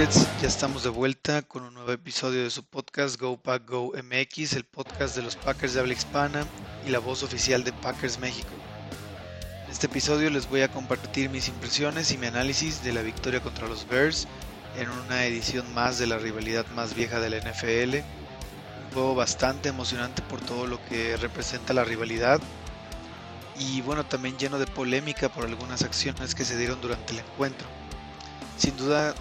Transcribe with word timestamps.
Ya 0.00 0.48
estamos 0.48 0.82
de 0.82 0.88
vuelta 0.88 1.42
con 1.42 1.62
un 1.62 1.74
nuevo 1.74 1.92
episodio 1.92 2.42
de 2.42 2.48
su 2.48 2.64
podcast 2.64 3.20
Go 3.20 3.36
Pack 3.36 3.68
Go 3.68 3.92
MX, 3.92 4.54
el 4.54 4.64
podcast 4.64 5.14
de 5.14 5.20
los 5.20 5.36
Packers 5.36 5.74
de 5.74 5.80
habla 5.80 5.92
hispana 5.92 6.46
y 6.86 6.88
la 6.88 7.00
voz 7.00 7.22
oficial 7.22 7.64
de 7.64 7.74
Packers 7.74 8.18
México. 8.18 8.48
En 9.66 9.70
este 9.70 9.88
episodio 9.88 10.30
les 10.30 10.48
voy 10.48 10.62
a 10.62 10.72
compartir 10.72 11.28
mis 11.28 11.48
impresiones 11.48 12.12
y 12.12 12.16
mi 12.16 12.28
análisis 12.28 12.82
de 12.82 12.94
la 12.94 13.02
victoria 13.02 13.42
contra 13.42 13.68
los 13.68 13.86
Bears 13.86 14.26
en 14.78 14.88
una 14.88 15.26
edición 15.26 15.70
más 15.74 15.98
de 15.98 16.06
la 16.06 16.16
rivalidad 16.16 16.64
más 16.74 16.94
vieja 16.94 17.20
de 17.20 17.28
la 17.28 17.36
NFL. 17.36 17.96
Un 17.96 18.94
juego 18.94 19.14
bastante 19.14 19.68
emocionante 19.68 20.22
por 20.22 20.40
todo 20.40 20.66
lo 20.66 20.82
que 20.86 21.18
representa 21.18 21.74
la 21.74 21.84
rivalidad 21.84 22.40
y 23.58 23.82
bueno, 23.82 24.06
también 24.06 24.38
lleno 24.38 24.58
de 24.58 24.66
polémica 24.66 25.28
por 25.28 25.44
algunas 25.44 25.82
acciones 25.82 26.34
que 26.34 26.46
se 26.46 26.56
dieron 26.56 26.80
durante 26.80 27.12
el 27.12 27.18
encuentro. 27.18 27.68
Sin 28.56 28.78
duda 28.78 29.14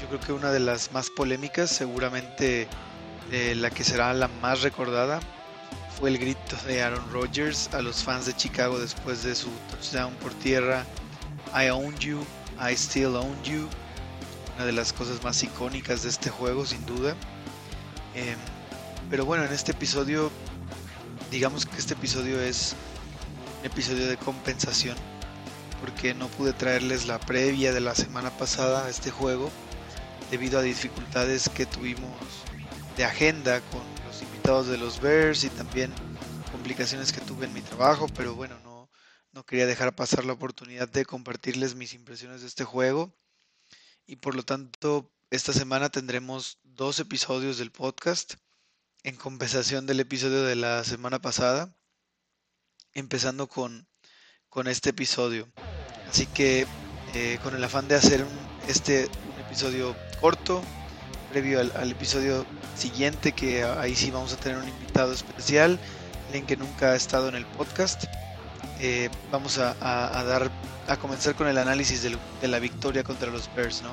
yo 0.00 0.08
creo 0.08 0.20
que 0.20 0.32
una 0.32 0.50
de 0.50 0.60
las 0.60 0.92
más 0.92 1.10
polémicas, 1.10 1.70
seguramente 1.70 2.66
eh, 3.30 3.54
la 3.54 3.70
que 3.70 3.84
será 3.84 4.12
la 4.14 4.28
más 4.28 4.62
recordada, 4.62 5.20
fue 5.98 6.10
el 6.10 6.18
grito 6.18 6.56
de 6.66 6.82
Aaron 6.82 7.12
Rodgers 7.12 7.68
a 7.74 7.82
los 7.82 8.02
fans 8.02 8.26
de 8.26 8.34
Chicago 8.34 8.78
después 8.78 9.22
de 9.22 9.34
su 9.34 9.48
touchdown 9.70 10.14
por 10.14 10.32
tierra. 10.34 10.84
I 11.54 11.68
own 11.68 11.94
you, 11.98 12.20
I 12.58 12.72
still 12.72 13.16
own 13.16 13.42
you. 13.44 13.68
Una 14.56 14.64
de 14.66 14.72
las 14.72 14.92
cosas 14.92 15.22
más 15.22 15.42
icónicas 15.42 16.02
de 16.02 16.08
este 16.08 16.30
juego, 16.30 16.64
sin 16.64 16.84
duda. 16.86 17.14
Em, 18.14 18.38
pero 19.10 19.26
bueno, 19.26 19.44
en 19.44 19.52
este 19.52 19.72
episodio, 19.72 20.30
digamos 21.30 21.66
que 21.66 21.76
este 21.76 21.94
episodio 21.94 22.40
es 22.40 22.74
un 23.60 23.66
episodio 23.66 24.06
de 24.08 24.16
compensación, 24.16 24.96
porque 25.80 26.14
no 26.14 26.28
pude 26.28 26.52
traerles 26.54 27.06
la 27.06 27.18
previa 27.18 27.72
de 27.72 27.80
la 27.80 27.94
semana 27.94 28.30
pasada 28.30 28.86
a 28.86 28.88
este 28.88 29.10
juego 29.10 29.50
debido 30.30 30.58
a 30.58 30.62
dificultades 30.62 31.48
que 31.48 31.66
tuvimos 31.66 32.16
de 32.96 33.04
agenda 33.04 33.60
con 33.70 33.82
los 34.06 34.22
invitados 34.22 34.68
de 34.68 34.78
los 34.78 35.00
Bears 35.00 35.44
y 35.44 35.50
también 35.50 35.92
complicaciones 36.52 37.12
que 37.12 37.20
tuve 37.20 37.46
en 37.46 37.52
mi 37.52 37.62
trabajo, 37.62 38.06
pero 38.14 38.34
bueno, 38.34 38.58
no, 38.60 38.90
no 39.32 39.44
quería 39.44 39.66
dejar 39.66 39.94
pasar 39.94 40.24
la 40.24 40.32
oportunidad 40.32 40.88
de 40.88 41.04
compartirles 41.04 41.74
mis 41.74 41.94
impresiones 41.94 42.42
de 42.42 42.46
este 42.46 42.64
juego 42.64 43.14
y 44.06 44.16
por 44.16 44.34
lo 44.34 44.42
tanto 44.42 45.12
esta 45.30 45.52
semana 45.52 45.90
tendremos 45.90 46.58
dos 46.62 46.98
episodios 46.98 47.58
del 47.58 47.70
podcast 47.70 48.34
en 49.02 49.16
compensación 49.16 49.86
del 49.86 50.00
episodio 50.00 50.42
de 50.42 50.56
la 50.56 50.84
semana 50.84 51.20
pasada, 51.20 51.74
empezando 52.92 53.48
con, 53.48 53.88
con 54.48 54.68
este 54.68 54.90
episodio. 54.90 55.50
Así 56.08 56.26
que 56.26 56.66
eh, 57.14 57.38
con 57.42 57.54
el 57.54 57.64
afán 57.64 57.88
de 57.88 57.94
hacer 57.94 58.26
este 58.68 59.08
un 59.32 59.40
episodio 59.40 59.96
corto, 60.20 60.62
previo 61.30 61.60
al, 61.60 61.90
episodio 61.90 62.44
siguiente, 62.76 63.32
que 63.32 63.64
ahí 63.64 63.94
sí 63.94 64.10
vamos 64.10 64.32
a 64.32 64.36
tener 64.36 64.58
un 64.58 64.68
invitado 64.68 65.12
especial, 65.12 65.78
alguien 66.26 66.46
que 66.46 66.56
nunca 66.56 66.92
ha 66.92 66.96
estado 66.96 67.28
en 67.28 67.34
el 67.34 67.46
podcast. 67.46 68.04
Eh, 68.80 69.10
vamos 69.30 69.58
a, 69.58 69.74
dar 70.24 70.50
a 70.88 70.96
comenzar 70.96 71.34
con 71.34 71.48
el 71.48 71.58
análisis 71.58 72.02
de, 72.02 72.48
la 72.48 72.58
victoria 72.58 73.04
contra 73.04 73.30
los 73.30 73.52
Bears, 73.54 73.82
¿no? 73.82 73.90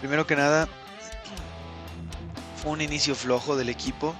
Primero 0.00 0.26
que 0.26 0.36
nada, 0.36 0.68
fue 2.62 2.72
un 2.72 2.80
inicio 2.80 3.14
flojo 3.14 3.56
del 3.56 3.68
equipo, 3.68 4.14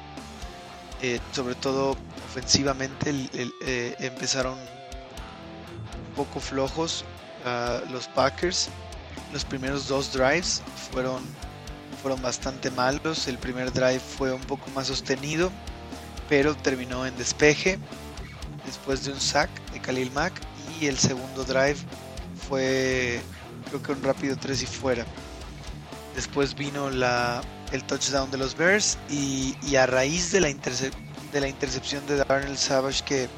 eh, 1.02 1.20
sobre 1.32 1.54
todo 1.54 1.96
ofensivamente 2.30 3.12
eh, 3.34 3.94
empezaron 3.98 4.54
un 4.54 6.14
poco 6.16 6.40
flojos 6.40 7.04
ah, 7.44 7.80
los 7.90 8.08
Packers 8.08 8.70
los 9.32 9.44
primeros 9.44 9.88
dos 9.88 10.12
drives 10.12 10.62
fueron, 10.92 11.22
fueron 12.02 12.20
bastante 12.22 12.70
malos. 12.70 13.26
El 13.28 13.38
primer 13.38 13.72
drive 13.72 14.00
fue 14.00 14.32
un 14.32 14.42
poco 14.42 14.70
más 14.70 14.86
sostenido, 14.86 15.50
pero 16.28 16.54
terminó 16.54 17.06
en 17.06 17.16
despeje 17.16 17.78
después 18.66 19.04
de 19.04 19.12
un 19.12 19.20
sack 19.20 19.50
de 19.72 19.80
Khalil 19.80 20.10
Mack. 20.12 20.32
Y 20.80 20.86
el 20.86 20.98
segundo 20.98 21.44
drive 21.44 21.76
fue, 22.48 23.20
creo 23.68 23.82
que 23.82 23.92
un 23.92 24.02
rápido 24.02 24.36
3 24.36 24.62
y 24.62 24.66
fuera. 24.66 25.04
Después 26.14 26.54
vino 26.54 26.90
la, 26.90 27.42
el 27.72 27.82
touchdown 27.84 28.30
de 28.30 28.38
los 28.38 28.56
Bears 28.56 28.98
y, 29.10 29.54
a 29.76 29.86
raíz 29.86 30.30
de 30.32 30.40
la, 30.40 30.48
de 30.48 31.40
la 31.40 31.48
intercepción 31.48 32.06
de 32.06 32.16
Darnell 32.16 32.56
Savage 32.56 33.02
que, 33.04 33.28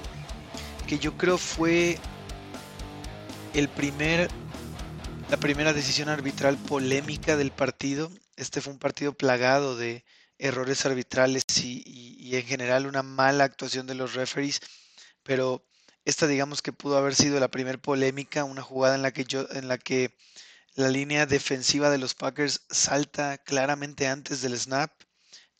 que 0.86 0.98
yo 0.98 1.16
creo 1.16 1.38
fue 1.38 1.98
el 3.54 3.68
primer 3.68 4.28
la 5.28 5.38
primera 5.38 5.72
decisión 5.72 6.08
arbitral 6.08 6.56
polémica 6.56 7.36
del 7.36 7.50
partido. 7.50 8.10
Este 8.36 8.60
fue 8.60 8.72
un 8.72 8.78
partido 8.78 9.12
plagado 9.12 9.76
de 9.76 10.04
errores 10.38 10.86
arbitrales 10.86 11.44
y, 11.62 12.36
en 12.36 12.44
general 12.44 12.86
una 12.86 13.02
mala 13.02 13.44
actuación 13.44 13.86
de 13.86 13.94
los 13.94 14.14
referees, 14.14 14.60
pero 15.22 15.64
esta 16.04 16.26
digamos 16.26 16.62
que 16.62 16.72
pudo 16.72 16.96
haber 16.96 17.14
sido 17.14 17.40
la 17.40 17.50
primera 17.50 17.78
polémica, 17.78 18.44
una 18.44 18.62
jugada 18.62 18.94
en 18.94 19.02
la 19.02 19.12
que 19.12 19.24
yo, 19.24 19.48
en 19.50 19.66
la 19.66 19.78
que 19.78 20.14
la 20.74 20.88
línea 20.88 21.26
defensiva 21.26 21.90
de 21.90 21.98
los 21.98 22.14
Packers 22.14 22.62
salta 22.70 23.38
claramente 23.38 24.06
antes 24.06 24.42
del 24.42 24.56
snap. 24.56 24.92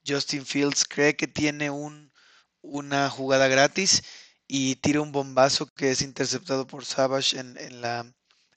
Justin 0.06 0.46
Fields 0.46 0.84
cree 0.84 1.16
que 1.16 1.26
tiene 1.26 1.70
un, 1.70 2.12
una 2.60 3.10
jugada 3.10 3.48
gratis 3.48 4.04
y 4.46 4.76
tira 4.76 5.00
un 5.00 5.10
bombazo 5.10 5.66
que 5.66 5.90
es 5.90 6.02
interceptado 6.02 6.66
por 6.68 6.84
Savage 6.84 7.38
en 7.38 7.80
la 7.80 8.06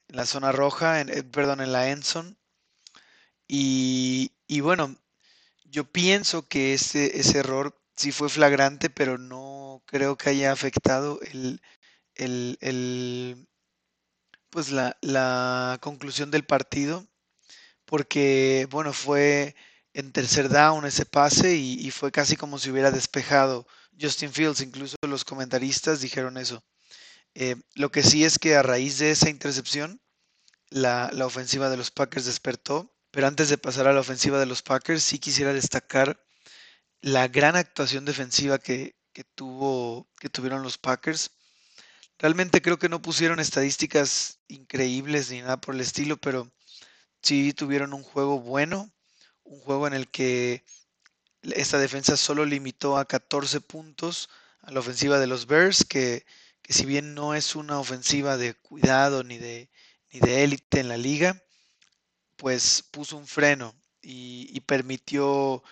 en 0.09 0.15
la 0.17 0.25
zona 0.25 0.51
roja, 0.51 1.01
en, 1.01 1.09
eh, 1.09 1.23
perdón, 1.23 1.61
en 1.61 1.71
la 1.71 1.89
Enson. 1.89 2.37
Y, 3.47 4.31
y, 4.47 4.61
bueno, 4.61 4.95
yo 5.65 5.85
pienso 5.91 6.47
que 6.47 6.73
ese, 6.73 7.19
ese 7.19 7.39
error 7.39 7.79
sí 7.95 8.11
fue 8.11 8.29
flagrante, 8.29 8.89
pero 8.89 9.17
no 9.17 9.83
creo 9.85 10.17
que 10.17 10.29
haya 10.31 10.51
afectado 10.51 11.19
el, 11.31 11.61
el, 12.15 12.57
el 12.61 13.47
pues 14.49 14.71
la, 14.71 14.97
la, 15.01 15.77
conclusión 15.81 16.31
del 16.31 16.45
partido, 16.45 17.07
porque 17.85 18.67
bueno, 18.71 18.93
fue 18.93 19.55
en 19.93 20.11
tercer 20.11 20.49
down 20.49 20.85
ese 20.85 21.05
pase 21.05 21.55
y, 21.57 21.73
y 21.85 21.91
fue 21.91 22.11
casi 22.11 22.35
como 22.35 22.59
si 22.59 22.71
hubiera 22.71 22.91
despejado 22.91 23.67
Justin 23.99 24.31
Fields, 24.31 24.61
incluso 24.61 24.95
los 25.07 25.25
comentaristas 25.25 26.01
dijeron 26.01 26.37
eso. 26.37 26.63
Eh, 27.35 27.55
lo 27.75 27.91
que 27.91 28.03
sí 28.03 28.25
es 28.25 28.39
que 28.39 28.55
a 28.55 28.63
raíz 28.63 28.97
de 28.97 29.11
esa 29.11 29.29
intercepción, 29.29 30.01
la, 30.69 31.11
ofensiva 31.25 31.69
de 31.69 31.77
los 31.77 31.91
Packers 31.91 32.25
despertó. 32.25 32.93
Pero 33.11 33.27
antes 33.27 33.49
de 33.49 33.57
pasar 33.57 33.87
a 33.87 33.93
la 33.93 34.01
ofensiva 34.01 34.39
de 34.39 34.45
los 34.45 34.61
Packers, 34.61 35.03
sí 35.03 35.19
quisiera 35.19 35.53
destacar 35.53 36.23
la 37.01 37.27
gran 37.27 37.55
actuación 37.55 38.05
defensiva 38.05 38.59
que, 38.59 38.95
tuvo, 39.35 40.07
que 40.19 40.29
tuvieron 40.29 40.61
los 40.61 40.77
Packers. 40.77 41.31
Realmente 42.19 42.61
creo 42.61 42.77
que 42.77 42.89
no 42.89 43.01
pusieron 43.01 43.39
estadísticas 43.39 44.39
increíbles 44.47 45.31
ni 45.31 45.41
nada 45.41 45.59
por 45.59 45.73
el 45.73 45.81
estilo, 45.81 46.17
pero 46.17 46.51
sí 47.23 47.53
tuvieron 47.53 47.93
un 47.93 48.03
juego 48.03 48.39
bueno, 48.39 48.91
un 49.43 49.59
juego 49.61 49.87
en 49.87 49.93
el 49.93 50.09
que 50.09 50.63
esta 51.41 51.79
defensa 51.79 52.17
solo 52.17 52.45
limitó 52.45 52.97
a 52.97 53.05
14 53.05 53.61
puntos 53.61 54.29
a 54.61 54.71
la 54.71 54.81
ofensiva 54.81 55.19
de 55.19 55.27
los 55.27 55.47
Bears, 55.47 55.85
que 55.85 56.25
que 56.69 56.73
si 56.75 56.85
bien 56.85 57.15
no 57.15 57.33
es 57.33 57.55
una 57.55 57.79
ofensiva 57.79 58.37
de 58.37 58.53
cuidado 58.53 59.23
ni 59.23 59.39
de, 59.39 59.71
ni 60.11 60.19
de 60.19 60.43
élite 60.43 60.79
en 60.79 60.87
la 60.87 60.97
liga, 60.97 61.41
pues 62.35 62.83
puso 62.91 63.17
un 63.17 63.25
freno 63.25 63.73
y, 64.03 64.59
permitió, 64.67 65.63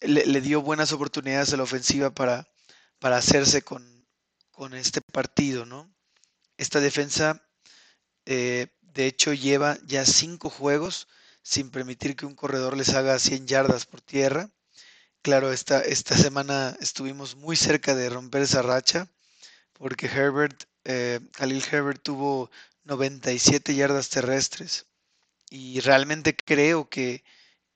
le, 0.00 0.40
dio 0.40 0.60
buenas 0.60 0.90
oportunidades 0.90 1.52
a 1.52 1.58
la 1.58 1.62
ofensiva 1.62 2.10
para, 2.10 2.48
para 2.98 3.18
hacerse 3.18 3.62
con, 3.62 4.04
con 4.50 4.74
este 4.74 5.00
partido, 5.00 5.64
¿no? 5.64 5.94
Esta 6.56 6.80
defensa, 6.80 7.40
eh, 8.26 8.66
de 8.80 9.06
hecho, 9.06 9.32
lleva 9.34 9.78
ya 9.86 10.04
cinco 10.04 10.50
juegos 10.50 11.06
sin 11.44 11.70
permitir 11.70 12.16
que 12.16 12.26
un 12.26 12.34
corredor 12.34 12.76
les 12.76 12.88
haga 12.94 13.16
100 13.16 13.46
yardas 13.46 13.86
por 13.86 14.00
tierra. 14.00 14.50
Claro, 15.22 15.52
esta, 15.52 15.82
esta 15.82 16.16
semana 16.16 16.76
estuvimos 16.80 17.36
muy 17.36 17.54
cerca 17.54 17.94
de 17.94 18.10
romper 18.10 18.42
esa 18.42 18.62
racha 18.62 19.08
porque 19.82 20.06
Herbert, 20.06 20.62
eh, 20.84 21.18
Khalil 21.32 21.64
Herbert 21.72 22.00
tuvo 22.04 22.52
97 22.84 23.74
yardas 23.74 24.10
terrestres 24.10 24.86
y 25.50 25.80
realmente 25.80 26.36
creo 26.36 26.88
que, 26.88 27.24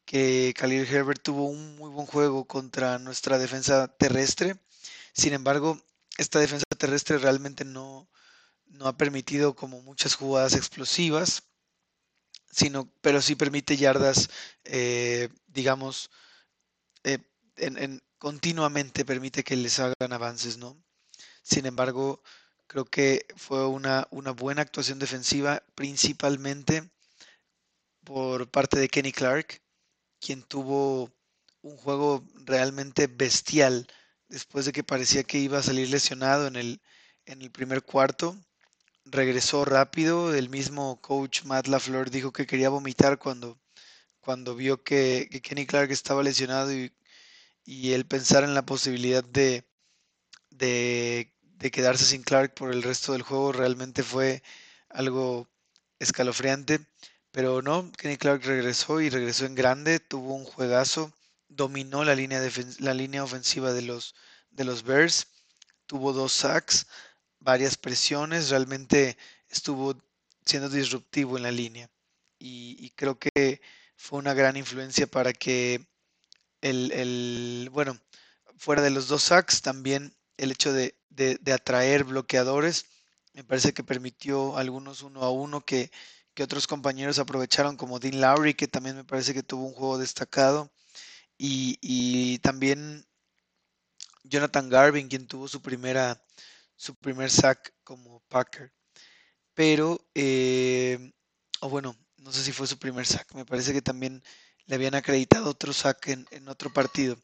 que 0.05 0.55
Khalil 0.57 0.87
Herbert 0.87 1.21
tuvo 1.21 1.47
un 1.47 1.75
muy 1.75 1.91
buen 1.91 2.07
juego 2.07 2.47
contra 2.47 3.01
nuestra 3.01 3.39
defensa 3.39 3.89
terrestre. 3.89 4.57
Sin 5.15 5.33
embargo, 5.33 5.83
esta 6.17 6.39
defensa 6.39 6.65
terrestre 6.79 7.19
realmente 7.19 7.65
no, 7.65 8.09
no 8.67 8.87
ha 8.87 8.97
permitido 8.97 9.57
como 9.57 9.83
muchas 9.83 10.15
jugadas 10.15 10.55
explosivas, 10.55 11.43
sino, 12.53 12.89
pero 13.01 13.21
sí 13.21 13.35
permite 13.35 13.77
yardas, 13.77 14.31
eh, 14.63 15.29
digamos, 15.49 16.09
eh, 17.03 17.19
en, 17.57 18.01
continuamente 18.19 19.05
permite 19.05 19.43
que 19.43 19.57
les 19.57 19.81
hagan 19.81 20.13
avances, 20.13 20.57
¿no? 20.57 20.86
Sin 21.47 21.65
embargo, 21.65 22.21
creo 22.67 22.87
que 22.87 23.25
fue 23.37 23.69
una, 23.69 24.09
buena 24.37 24.63
actuación 24.63 24.99
defensiva, 24.99 25.63
principalmente 25.77 26.91
por 28.03 28.51
parte 28.51 28.81
de 28.81 28.89
Kenny 28.89 29.13
Clark, 29.13 29.63
quien 30.19 30.43
tuvo 30.43 31.13
un 31.63 31.77
juego 31.77 32.25
realmente 32.35 33.07
bestial 33.07 33.87
después 34.29 34.65
de 34.65 34.73
que 34.73 34.83
parecía 34.83 35.23
que 35.23 35.39
iba 35.39 35.59
a 35.59 35.63
salir 35.63 35.89
lesionado 35.89 36.49
en 36.49 36.57
el, 36.57 36.81
en 37.27 37.43
el 37.43 37.53
primer 37.53 37.85
cuarto. 37.85 38.37
Regresó 39.05 39.65
rápido, 39.65 40.35
el 40.35 40.49
mismo 40.49 41.01
coach 41.01 41.45
Matt 41.45 41.69
LaFleur 41.69 42.11
dijo 42.11 42.33
que 42.33 42.49
quería 42.49 42.71
vomitar 42.71 43.21
cuando, 43.21 43.57
cuando 44.19 44.57
vio 44.57 44.83
que, 44.83 45.29
Kenny 45.45 45.65
Clark 45.65 45.93
estaba 45.93 46.25
lesionado 46.25 46.73
y, 46.75 46.93
y 47.65 47.93
él 47.93 48.05
pensar 48.05 48.43
en 48.43 48.55
la 48.55 48.67
posibilidad 48.67 49.23
de, 49.23 49.65
de, 50.59 51.36
de, 51.59 51.71
quedarse 51.71 52.05
sin 52.05 52.23
Clark 52.23 52.55
por 52.55 52.73
el 52.73 52.83
resto 52.83 53.13
del 53.13 53.23
juego 53.23 53.53
realmente 53.53 54.03
fue 54.03 54.43
algo 54.89 55.49
escalofriante. 55.99 56.81
Pero 57.33 57.63
no, 57.63 57.91
Kenny 57.93 58.17
Clark 58.17 58.43
regresó 58.45 59.01
y 59.01 59.11
regresó 59.11 59.47
en 59.47 59.55
grande, 59.55 60.01
tuvo 60.01 60.35
un 60.35 60.45
juegazo 60.45 61.13
dominó 61.49 62.05
la 62.05 62.15
línea, 62.15 62.41
la 62.79 62.95
línea 62.95 63.25
ofensiva 63.25 63.73
de 63.73 63.83
los, 63.83 64.15
de 64.51 64.65
los 64.65 64.83
Bears, 64.83 65.27
tuvo 65.87 66.13
dos 66.13 66.33
sacks, 66.33 66.87
varias 67.41 67.77
presiones, 67.77 68.51
realmente 68.51 69.17
estuvo 69.49 69.97
siendo 70.45 70.69
disruptivo 70.69 71.37
en 71.37 71.43
la 71.45 71.51
línea. 71.51 71.91
Y, 72.39 72.91
creo 72.91 73.19
que 73.19 73.61
fue 73.97 74.19
una 74.19 74.35
gran 74.35 74.57
influencia 74.57 75.07
para 75.07 75.33
que 75.33 75.85
el, 76.61 77.69
bueno, 77.73 77.99
fuera 78.57 78.83
de 78.83 78.91
los 78.91 79.09
dos 79.09 79.25
sacks, 79.25 79.63
también 79.63 80.15
el 80.37 80.53
hecho 80.53 80.73
de, 80.73 80.95
atraer 81.53 82.05
bloqueadores, 82.05 82.87
me 83.35 83.45
parece 83.45 83.73
que 83.73 83.85
permitió 83.85 84.57
algunos 84.57 85.03
uno 85.03 85.23
a 85.23 85.31
uno 85.31 85.61
que, 85.63 85.91
que 86.35 86.43
otros 86.43 86.67
compañeros 86.67 87.19
aprovecharon, 87.19 87.77
como 87.77 87.99
Dean 87.99 88.21
Lowry, 88.21 88.55
que 88.55 88.69
también 88.69 88.97
me 88.97 89.05
parece 89.05 89.35
que 89.35 89.43
tuvo 89.43 89.67
un 89.67 89.75
juego 89.75 89.99
destacado. 89.99 90.71
Y, 91.39 92.39
también 92.39 93.07
Jonathan 94.25 94.69
Garvin, 94.69 95.09
quien 95.09 95.27
tuvo 95.27 95.49
su 95.49 95.61
primera 95.63 96.23
su 96.77 96.95
primer 96.95 97.31
sack 97.31 97.73
como 97.85 98.21
Packer. 98.29 98.73
Pero, 99.55 100.07
eh, 100.15 101.13
o 101.61 101.71
bueno, 101.71 101.97
no 102.19 102.33
sé 102.33 102.43
si 102.43 102.53
fue 102.53 102.67
su 102.67 102.79
primer 102.79 103.07
sack. 103.07 103.35
Me 103.35 103.47
parece 103.47 103.73
que 103.73 103.83
también 103.83 104.23
le 104.67 104.75
habían 104.75 104.95
acreditado 104.95 105.51
otro 105.51 105.73
sack 105.73 106.09
en, 106.09 106.49
otro 106.49 106.73
partido. 106.73 107.17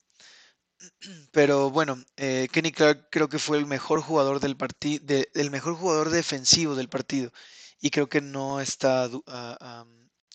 Pero 1.32 1.70
bueno, 1.70 2.02
eh, 2.16 2.48
Kenny 2.52 2.72
Clark 2.72 3.08
creo 3.10 3.28
que 3.28 3.38
fue 3.38 3.58
el 3.58 3.66
mejor 3.66 4.00
jugador 4.00 4.40
del 4.40 4.56
partido, 4.56 5.04
el 5.34 5.50
mejor 5.50 5.74
jugador 5.74 6.10
defensivo 6.10 6.74
del 6.74 6.88
partido. 6.88 7.32
Y 7.80 7.90
creo 7.90 8.08
que 8.08 8.20
no 8.20 8.60
está 8.60 9.08
ah, 9.26 9.86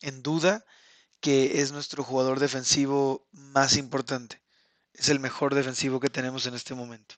en 0.01 0.23
duda 0.23 0.65
que 1.19 1.61
es 1.61 1.71
nuestro 1.71 2.03
jugador 2.03 2.39
defensivo 2.39 3.27
más 3.31 3.77
importante. 3.77 4.41
Es 4.93 5.09
el 5.09 5.19
mejor 5.19 5.55
defensivo 5.55 5.99
que 5.99 6.09
tenemos 6.09 6.45
en 6.45 6.53
este 6.53 6.75
momento. 6.75 7.15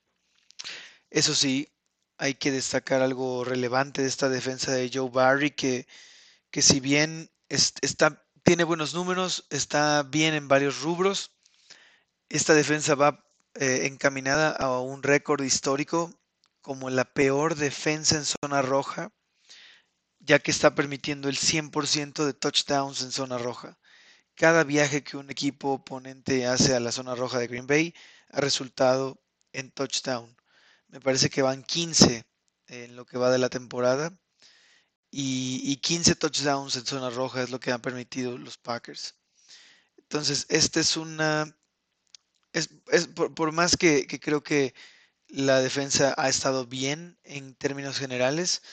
Eso 1.10 1.34
sí, 1.34 1.70
hay 2.18 2.36
que 2.36 2.52
destacar 2.52 3.02
algo 3.02 3.44
relevante 3.44 4.02
de 4.02 4.08
esta 4.08 4.30
defensa 4.30 4.72
de 4.72 4.90
Joe 4.94 5.10
Barry, 5.10 5.52
que, 5.52 5.88
que 6.52 6.62
si 6.62 6.80
bien 6.80 7.32
está, 7.50 8.26
tiene 8.44 8.64
buenos 8.64 8.94
números, 8.94 9.46
está 9.50 10.04
bien 10.04 10.34
en 10.34 10.48
varios 10.48 10.82
rubros, 10.82 11.32
esta 12.30 12.54
defensa 12.54 12.96
va 12.96 13.26
eh, 13.56 13.88
encaminada 13.88 14.52
a 14.52 14.80
un 14.80 15.04
récord 15.04 15.44
histórico 15.44 16.14
como 16.62 16.90
la 16.90 17.06
peor 17.06 17.56
defensa 17.56 18.16
en 18.16 18.26
zona 18.26 18.62
roja, 18.62 19.12
ya 20.20 20.40
que 20.40 20.52
está 20.52 20.76
permitiendo 20.76 21.30
el 21.30 21.38
100% 21.38 22.26
de 22.26 22.34
touchdowns 22.34 23.02
en 23.02 23.12
zona 23.12 23.38
roja. 23.38 23.78
Cada 24.36 24.64
viaje 24.64 25.04
que 25.04 25.18
un 25.18 25.30
equipo 25.30 25.72
oponente 25.74 26.46
hace 26.48 26.76
a 26.76 26.80
la 26.80 26.92
zona 26.92 27.16
roja 27.16 27.40
de 27.40 27.48
Green 27.48 27.68
Bay 27.68 27.94
ha 28.32 28.40
resultado 28.40 29.20
en 29.52 29.72
touchdown. 29.72 30.36
Me 30.88 31.00
parece 31.02 31.30
que 31.30 31.42
van 31.42 31.64
15 31.64 32.24
en 32.68 32.96
lo 32.96 33.06
que 33.06 33.18
va 33.18 33.32
de 33.32 33.40
la 33.40 33.50
temporada 33.50 34.14
y, 35.12 35.76
15 35.78 36.16
touchdowns 36.16 36.76
en 36.76 36.86
zona 36.86 37.10
roja 37.10 37.42
es 37.42 37.50
lo 37.50 37.60
que 37.60 37.72
han 37.72 37.82
permitido 37.82 38.38
los 38.38 38.58
Packers. 38.58 39.16
Entonces, 39.98 40.46
este 40.50 40.82
es 40.82 40.98
una... 40.98 41.56
Es, 42.54 42.70
por, 43.16 43.52
más 43.52 43.78
que, 43.78 44.08
que 44.08 44.20
creo 44.20 44.44
que 44.44 44.74
la 45.28 45.62
defensa 45.62 46.16
ha 46.18 46.30
estado 46.30 46.66
bien 46.66 47.20
en 47.24 47.56
términos 47.56 48.00
generales, 48.00 48.64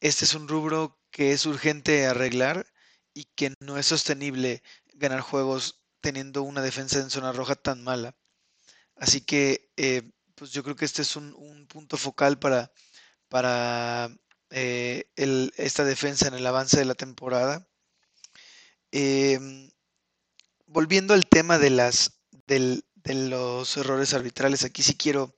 este 0.00 0.24
es 0.24 0.34
un 0.34 0.48
rubro 0.48 1.00
que 1.10 1.32
es 1.32 1.46
urgente 1.46 2.06
arreglar 2.06 2.66
y 3.14 3.24
que 3.36 3.54
no 3.60 3.78
es 3.78 3.86
sostenible 3.86 4.62
ganar 4.94 5.20
juegos 5.20 5.84
teniendo 6.00 6.42
una 6.42 6.62
defensa 6.62 6.98
en 7.00 7.10
zona 7.10 7.32
roja 7.32 7.54
tan 7.54 7.82
mala. 7.82 8.16
Así 8.96 9.20
que 9.22 9.72
eh, 9.76 10.02
pues 10.34 10.50
yo 10.52 10.62
creo 10.62 10.76
que 10.76 10.84
este 10.84 11.02
es 11.02 11.16
un, 11.16 11.66
punto 11.68 11.96
focal 11.96 12.38
para, 12.38 12.72
para 13.28 14.10
eh, 14.50 15.10
esta 15.56 15.84
defensa 15.84 16.28
en 16.28 16.34
el 16.34 16.46
avance 16.46 16.78
de 16.78 16.84
la 16.84 16.94
temporada. 16.94 17.66
Em, 18.92 19.70
volviendo 20.66 21.14
al 21.14 21.26
tema 21.26 21.58
de, 21.58 21.70
las, 21.70 22.20
de 23.04 23.14
los 23.14 23.76
errores 23.76 24.14
arbitrales, 24.14 24.64
aquí 24.64 24.82
sí 24.82 24.96
quiero 24.96 25.36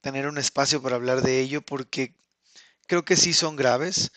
tener 0.00 0.26
un 0.26 0.38
espacio 0.38 0.80
para 0.80 0.96
hablar 0.96 1.22
de 1.22 1.40
ello 1.40 1.60
porque 1.62 2.14
creo 2.86 3.04
que 3.04 3.16
sí 3.16 3.34
son 3.34 3.56
graves. 3.56 4.12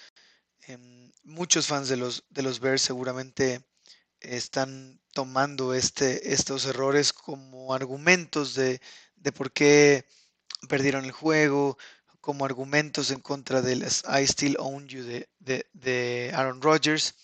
Em, 0.61 1.11
muchos 1.23 1.67
fans 1.67 1.89
de 1.89 1.97
los, 1.97 2.23
de 2.29 2.43
los 2.43 2.59
Bears 2.59 2.81
seguramente 2.81 3.65
están 4.21 5.01
tomando 5.13 5.73
este, 5.73 6.33
estos 6.33 6.65
errores 6.65 7.13
como 7.13 7.73
argumentos 7.73 8.55
de, 8.55 8.79
por 9.35 9.51
qué 9.51 10.05
perdieron 10.69 11.05
el 11.05 11.11
juego, 11.11 11.77
como 12.21 12.45
argumentos 12.45 13.11
en 13.11 13.19
contra 13.19 13.61
del 13.61 13.83
I 13.83 14.27
Still 14.27 14.55
Own 14.59 14.87
You 14.87 15.03
de, 15.03 15.27
de, 15.73 16.31
Aaron 16.33 16.61
Rodgers. 16.61 17.15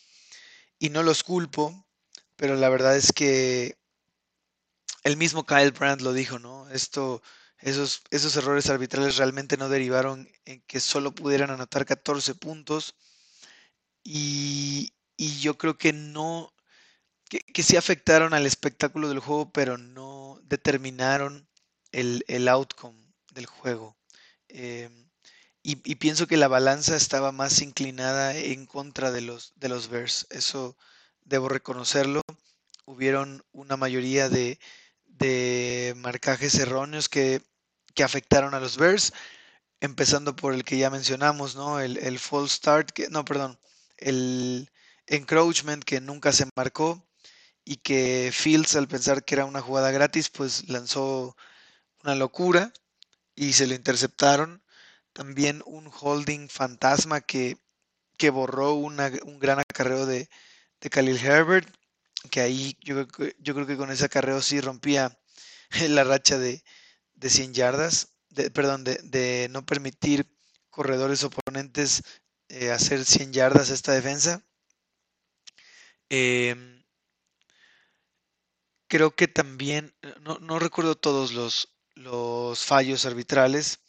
Y 0.78 0.90
no 0.90 1.04
los 1.04 1.24
culpo, 1.24 1.86
pero 2.36 2.56
la 2.56 2.70
verdad 2.70 2.96
es 2.96 3.12
que 3.12 3.79
el 5.04 5.18
mismo 5.18 5.46
Kyle 5.46 5.72
Brandt 5.72 6.02
lo 6.02 6.14
dijo, 6.14 6.40
¿no? 6.40 6.70
Esto, 6.70 7.22
esos, 7.60 8.02
esos 8.12 8.36
errores 8.36 8.70
arbitrales 8.70 9.18
realmente 9.18 9.58
no 9.58 9.70
derivaron 9.70 10.30
en 10.46 10.62
que 10.68 10.80
solo 10.80 11.14
pudieran 11.14 11.52
anotar 11.52 11.86
14 11.86 12.36
puntos. 12.36 12.96
Y, 14.04 14.94
y 15.18 15.40
yo 15.40 15.58
creo 15.58 15.78
que 15.78 15.94
no, 15.94 16.54
que, 17.30 17.40
que 17.42 17.64
sí 17.64 17.78
afectaron 17.78 18.34
al 18.34 18.46
espectáculo 18.46 19.10
del 19.10 19.20
juego, 19.20 19.52
pero 19.52 19.78
no 19.78 20.40
determinaron 20.44 21.50
el, 21.92 22.48
outcome 22.48 23.00
del 23.34 23.46
juego. 23.46 23.98
Em, 24.48 25.10
y, 25.62 25.76
pienso 25.96 26.28
que 26.28 26.38
la 26.38 26.48
balanza 26.48 26.96
estaba 26.96 27.32
más 27.32 27.62
inclinada 27.62 28.36
en 28.36 28.66
contra 28.66 29.12
de 29.12 29.22
los, 29.22 29.54
de 29.58 29.70
los 29.70 29.90
Bears. 29.90 30.26
Eso 30.32 30.78
debo 31.22 31.50
reconocerlo. 31.50 32.22
Hubieron 32.86 33.44
una 33.52 33.78
mayoría 33.78 34.30
de, 34.30 34.60
marcajes 35.98 36.56
erróneos 36.56 37.10
que, 37.10 37.42
afectaron 38.04 38.54
a 38.54 38.62
los 38.62 38.78
Bears, 38.78 39.12
empezando 39.82 40.34
por 40.34 40.54
el 40.54 40.64
que 40.64 40.78
ya 40.78 40.90
mencionamos, 40.90 41.58
¿no? 41.58 41.82
El, 41.82 41.98
el 41.98 42.18
false 42.18 42.56
start, 42.56 42.92
que, 42.92 43.10
no, 43.10 43.26
perdón, 43.26 43.60
el 43.98 44.70
encroachment 45.08 45.84
que 45.84 46.00
nunca 46.00 46.32
se 46.32 46.48
marcó 46.56 47.06
y 47.66 47.78
que 47.78 48.32
Fields 48.34 48.76
al 48.76 48.88
pensar 48.88 49.26
que 49.26 49.36
era 49.36 49.46
una 49.46 49.62
jugada 49.62 49.92
gratis 49.92 50.30
pues 50.30 50.70
lanzó 50.70 51.36
una 52.04 52.16
locura 52.16 52.72
y 53.36 53.54
se 53.54 53.68
lo 53.68 53.76
interceptaron. 53.76 54.64
También 55.14 55.62
un 55.66 55.92
holding 56.00 56.48
fantasma 56.50 57.22
que, 57.22 57.58
que 58.18 58.30
borró 58.30 58.74
un 58.76 59.40
gran 59.40 59.60
acarreo 59.60 60.06
de, 60.06 60.30
de 60.82 60.90
Khalil 60.90 61.18
Herbert, 61.18 61.68
que 62.32 62.42
ahí 62.42 62.78
yo, 62.82 63.06
yo 63.40 63.56
creo 63.56 63.68
que 63.68 63.78
con 63.78 63.92
ese 63.92 64.06
acarreo 64.06 64.42
sí 64.42 64.62
rompía 64.62 65.20
la 65.90 66.04
racha 66.04 66.38
de, 66.38 66.64
de 67.14 67.30
100 67.30 67.54
yardas, 67.54 68.10
de, 68.30 68.52
perdón, 68.52 68.84
de, 68.84 69.00
de, 69.04 69.48
no 69.50 69.66
permitir 69.66 70.28
corredores 70.70 71.24
oponentes 71.24 72.04
eh, 72.50 72.72
hacer 72.72 73.06
100 73.06 73.34
yardas 73.34 73.72
a 73.72 73.74
esta 73.74 73.94
defensa. 73.94 74.44
Eh, 76.10 76.56
creo 78.90 79.16
que 79.16 79.28
también, 79.28 79.94
eh, 80.02 80.14
no, 80.22 80.60
recuerdo 80.60 80.96
todos 80.96 81.32
los, 81.32 81.70
los, 81.96 82.66
fallos 82.66 83.06
arbitrales, 83.06 83.80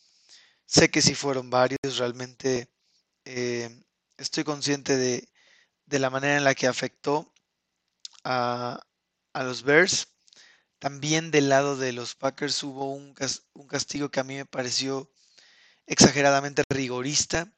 sé 0.67 0.91
que 0.91 1.03
sí 1.03 1.15
fueron 1.15 1.51
varios, 1.51 1.99
realmente 1.99 2.71
eh, 3.25 3.83
estoy 4.19 4.45
consciente 4.45 4.97
de, 4.97 5.29
la 5.99 6.11
manera 6.11 6.37
en 6.37 6.45
la 6.45 6.55
que 6.55 6.69
afectó 6.69 7.33
a, 8.25 8.81
los 9.35 9.63
Bears. 9.63 10.09
También 10.79 11.31
del 11.31 11.49
lado 11.49 11.77
de 11.77 11.93
los 11.93 12.15
Packers 12.15 12.63
hubo 12.63 12.93
un, 12.93 13.15
un 13.55 13.67
castigo 13.67 14.11
que 14.11 14.21
a 14.21 14.25
mí 14.25 14.37
me 14.37 14.47
pareció 14.47 15.11
exageradamente 15.87 16.63
rigorista, 16.71 17.53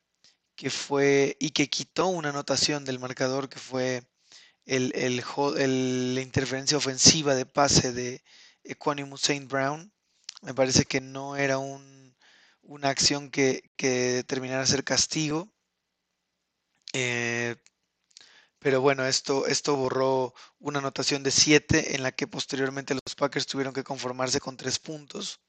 que 0.56 0.70
fue 0.70 1.36
y 1.40 1.50
que 1.50 1.68
quitó 1.68 2.08
una 2.08 2.30
anotación 2.30 2.84
del 2.84 2.98
marcador 2.98 3.48
que 3.48 3.58
fue 3.58 4.02
el, 4.66 4.92
la 6.14 6.20
interferencia 6.20 6.76
ofensiva 6.78 7.34
de 7.34 7.46
pase 7.46 7.92
de 7.92 8.22
Equanimus 8.64 9.20
Saint 9.22 9.50
Brown. 9.50 9.92
Me 10.42 10.54
parece 10.54 10.84
que 10.84 11.00
no 11.00 11.36
era 11.36 11.58
un, 11.58 12.16
una 12.62 12.88
acción 12.88 13.30
que, 13.30 13.70
que 13.76 14.24
terminara 14.26 14.62
a 14.62 14.66
ser 14.66 14.84
castigo. 14.84 15.52
Eh, 16.92 17.56
pero 18.62 18.80
bueno, 18.80 19.04
esto, 19.04 19.46
esto 19.46 19.74
borró 19.76 20.34
una 20.60 20.78
anotación 20.78 21.24
de 21.24 21.32
7 21.32 21.96
en 21.96 22.02
la 22.04 22.12
que 22.12 22.28
posteriormente 22.28 22.94
los 22.94 23.14
Packers 23.16 23.46
tuvieron 23.46 23.74
que 23.74 23.82
conformarse 23.82 24.40
con 24.40 24.56
3 24.56 24.78
puntos. 24.78 25.40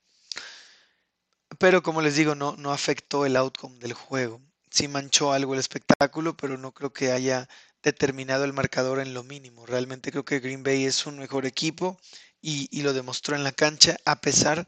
Pero 1.60 1.84
como 1.84 2.02
les 2.02 2.16
digo, 2.16 2.34
no, 2.34 2.56
no 2.58 2.74
afectó 2.74 3.28
el 3.28 3.36
outcome 3.36 3.78
del 3.78 3.94
juego. 3.94 4.42
Sí 4.72 4.88
manchó 4.88 5.32
algo 5.32 5.54
el 5.54 5.60
espectáculo, 5.60 6.36
pero 6.36 6.58
no 6.58 6.74
creo 6.74 6.92
que 6.92 7.12
haya 7.12 7.48
determinado 7.84 8.46
el 8.46 8.54
marcador 8.54 9.00
en 9.00 9.14
lo 9.14 9.24
mínimo. 9.24 9.68
Realmente 9.68 10.10
creo 10.10 10.26
que 10.26 10.40
Green 10.40 10.64
Bay 10.64 10.86
es 10.86 11.06
un 11.06 11.20
mejor 11.20 11.46
equipo 11.46 12.00
y, 12.42 12.82
lo 12.82 12.94
demostró 12.94 13.36
en 13.36 13.44
la 13.44 13.52
cancha 13.52 13.96
a 14.06 14.20
pesar 14.22 14.68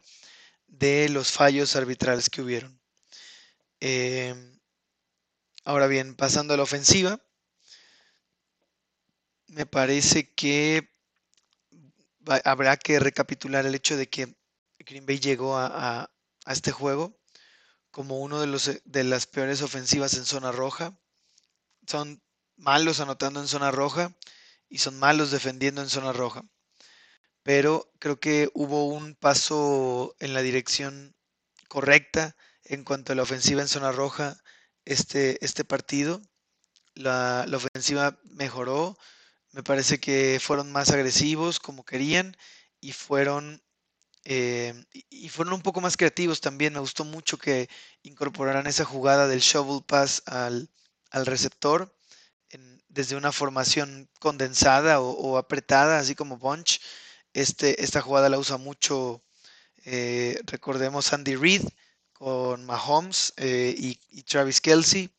de 0.68 1.10
los 1.10 1.32
fallos 1.32 1.76
arbitrales 1.76 2.30
que 2.30 2.44
hubieron. 2.44 2.80
Em, 3.80 4.60
ahora 5.64 5.88
bien, 5.88 6.16
pasando 6.16 6.54
a 6.54 6.58
la 6.58 6.64
ofensiva, 6.64 7.25
me 9.56 9.66
parece 9.66 10.34
que 10.34 10.94
habrá 12.44 12.76
que 12.76 13.00
recapitular 13.00 13.66
el 13.66 13.74
hecho 13.74 13.96
de 13.96 14.10
que 14.10 14.36
Green 14.80 15.06
Bay 15.06 15.18
llegó 15.18 15.58
a, 15.58 16.12
este 16.46 16.74
juego 16.74 17.18
como 17.90 18.20
uno 18.20 18.42
de, 18.42 18.48
los, 18.48 18.70
de 18.84 19.04
las 19.06 19.28
peores 19.28 19.62
ofensivas 19.62 20.16
en 20.16 20.26
zona 20.26 20.52
roja. 20.52 21.00
Son 21.88 22.22
malos 22.58 23.00
anotando 23.00 23.40
en 23.40 23.48
zona 23.48 23.72
roja 23.72 24.14
y 24.68 24.80
son 24.80 25.00
malos 25.00 25.32
defendiendo 25.32 25.82
en 25.82 25.90
zona 25.90 26.12
roja. 26.12 26.44
Pero 27.42 27.90
creo 28.00 28.20
que 28.20 28.50
hubo 28.54 28.88
un 28.88 29.16
paso 29.16 30.18
en 30.20 30.34
la 30.34 30.42
dirección 30.42 31.16
correcta 31.70 32.36
en 32.66 32.84
cuanto 32.84 33.14
a 33.14 33.16
la 33.16 33.24
ofensiva 33.24 33.62
en 33.62 33.70
zona 33.70 33.94
roja 33.94 34.36
este, 34.84 35.44
este 35.46 35.64
partido. 35.64 36.22
La, 36.94 37.46
la 37.48 37.56
ofensiva 37.56 38.20
mejoró, 38.26 38.98
me 39.56 39.64
parece 39.64 40.02
que 40.02 40.38
fueron 40.42 40.70
más 40.74 40.92
agresivos 40.92 41.62
como 41.62 41.86
querían 41.86 42.36
y 42.82 42.92
fueron, 42.92 43.64
eh, 44.26 44.74
y 45.10 45.30
fueron 45.30 45.54
un 45.54 45.62
poco 45.62 45.80
más 45.80 45.96
creativos 45.96 46.42
también. 46.42 46.74
Me 46.74 46.82
gustó 46.82 47.06
mucho 47.06 47.38
que 47.38 47.70
incorporaran 48.04 48.68
esa 48.68 48.84
jugada 48.84 49.30
del 49.30 49.40
shovel 49.40 49.82
pass 49.86 50.24
al, 50.26 50.70
receptor 51.24 51.96
desde 52.90 53.16
una 53.16 53.32
formación 53.32 54.10
condensada 54.20 55.00
o, 55.00 55.38
apretada, 55.38 56.00
así 56.00 56.16
como 56.16 56.38
bunch. 56.38 56.82
Este, 57.34 57.82
esta 57.82 58.02
jugada 58.02 58.28
la 58.28 58.40
usa 58.40 58.58
mucho, 58.58 59.24
eh, 59.86 60.38
recordemos, 60.48 61.14
Andy 61.14 61.38
Reid 61.38 61.64
con 62.12 62.66
Mahomes 62.66 63.34
eh, 63.38 63.74
y 63.78 64.24
Travis 64.24 64.60
Kelsey. 64.60 65.10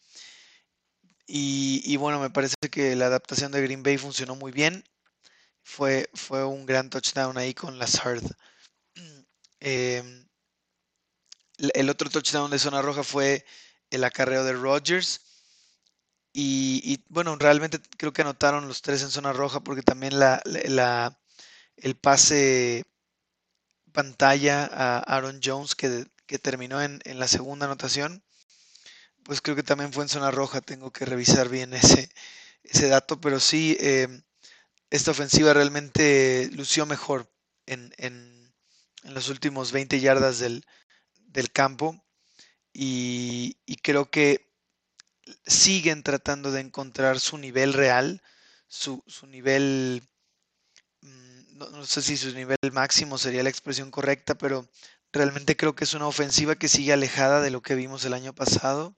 Y, 1.27 1.97
bueno, 1.97 2.21
me 2.21 2.31
parece 2.31 2.55
que 2.71 2.95
la 2.95 3.07
adaptación 3.07 3.51
de 3.53 3.63
Green 3.63 3.83
Bay 3.83 3.99
funcionó 3.99 4.37
muy 4.37 4.53
bien. 4.53 4.85
Fue, 5.63 6.09
fue 6.15 6.45
un 6.45 6.67
gran 6.67 6.91
touchdown 6.91 7.37
ahí 7.39 7.55
con 7.55 7.79
la 7.79 7.87
Eh, 9.59 10.03
el 11.59 11.91
otro 11.91 12.11
touchdown 12.11 12.51
de 12.51 12.59
zona 12.59 12.83
roja 12.83 13.03
fue 13.03 13.45
el 13.91 14.05
acarreo 14.05 14.45
de 14.45 14.53
Rodgers. 14.53 15.23
Y, 16.33 17.03
bueno, 17.09 17.35
realmente 17.37 17.81
creo 17.97 18.13
que 18.13 18.23
anotaron 18.23 18.69
los 18.69 18.83
tres 18.83 19.03
en 19.03 19.11
zona 19.11 19.33
roja 19.33 19.61
porque 19.61 19.83
también 19.83 20.19
la, 20.19 20.43
el 21.77 21.97
pase 21.97 22.85
pantalla 23.93 24.69
a 24.71 24.99
Aaron 24.99 25.41
Jones 25.43 25.75
que, 25.75 26.07
que 26.27 26.39
terminó 26.39 26.83
en, 26.83 27.01
en, 27.05 27.19
la 27.19 27.27
segunda 27.27 27.65
anotación 27.65 28.23
pues 29.27 29.41
creo 29.41 29.57
que 29.57 29.65
también 29.65 29.93
fue 29.93 30.05
en 30.05 30.09
zona 30.09 30.31
roja, 30.31 30.61
tengo 30.61 30.93
que 30.93 31.05
revisar 31.05 31.49
bien 31.49 31.75
ese, 31.75 32.09
ese 32.63 32.89
dato, 32.89 33.21
pero 33.21 33.41
sí, 33.41 33.77
em, 33.81 34.23
esta 34.91 35.11
ofensiva 35.11 35.53
realmente 35.53 36.49
lució 36.53 36.87
mejor 36.87 37.29
en, 37.67 37.93
en, 37.99 38.55
en 39.03 39.15
los 39.15 39.29
últimos 39.29 39.73
20 39.73 39.99
yardas 40.01 40.39
del, 40.39 40.65
del 41.27 41.51
campo 41.51 42.05
y, 42.73 43.57
y, 43.67 43.77
creo 43.77 44.11
que 44.11 44.49
siguen 45.47 46.05
tratando 46.05 46.53
de 46.53 46.61
encontrar 46.61 47.19
su 47.19 47.37
nivel 47.37 47.73
real, 47.73 48.23
su, 48.69 49.03
su 49.09 49.27
nivel, 49.27 50.09
mm, 51.01 51.59
no, 51.59 51.71
no 51.71 51.87
sé 51.87 52.01
si 52.03 52.17
su 52.17 52.33
nivel 52.33 52.59
máximo 52.73 53.19
sería 53.19 53.43
la 53.43 53.51
expresión 53.51 53.91
correcta, 53.91 54.37
pero 54.37 54.69
realmente 55.13 55.57
creo 55.57 55.75
que 55.75 55.85
es 55.85 55.95
una 55.95 56.07
ofensiva 56.07 56.55
que 56.55 56.69
sigue 56.69 56.93
alejada 56.93 57.41
de 57.41 57.51
lo 57.51 57.63
que 57.63 57.75
vimos 57.75 58.05
el 58.05 58.15
año 58.15 58.33
pasado 58.33 58.95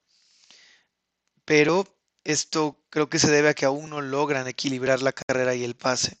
pero 1.49 1.83
esto 2.25 2.79
creo 2.91 3.09
que 3.09 3.17
se 3.17 3.31
debe 3.31 3.49
a 3.49 3.53
que 3.55 3.65
aún 3.65 3.89
no 3.89 4.01
logran 4.01 4.47
equilibrar 4.47 5.01
la 5.01 5.13
carrera 5.13 5.55
y 5.55 5.63
el 5.63 5.75
pase. 5.75 6.19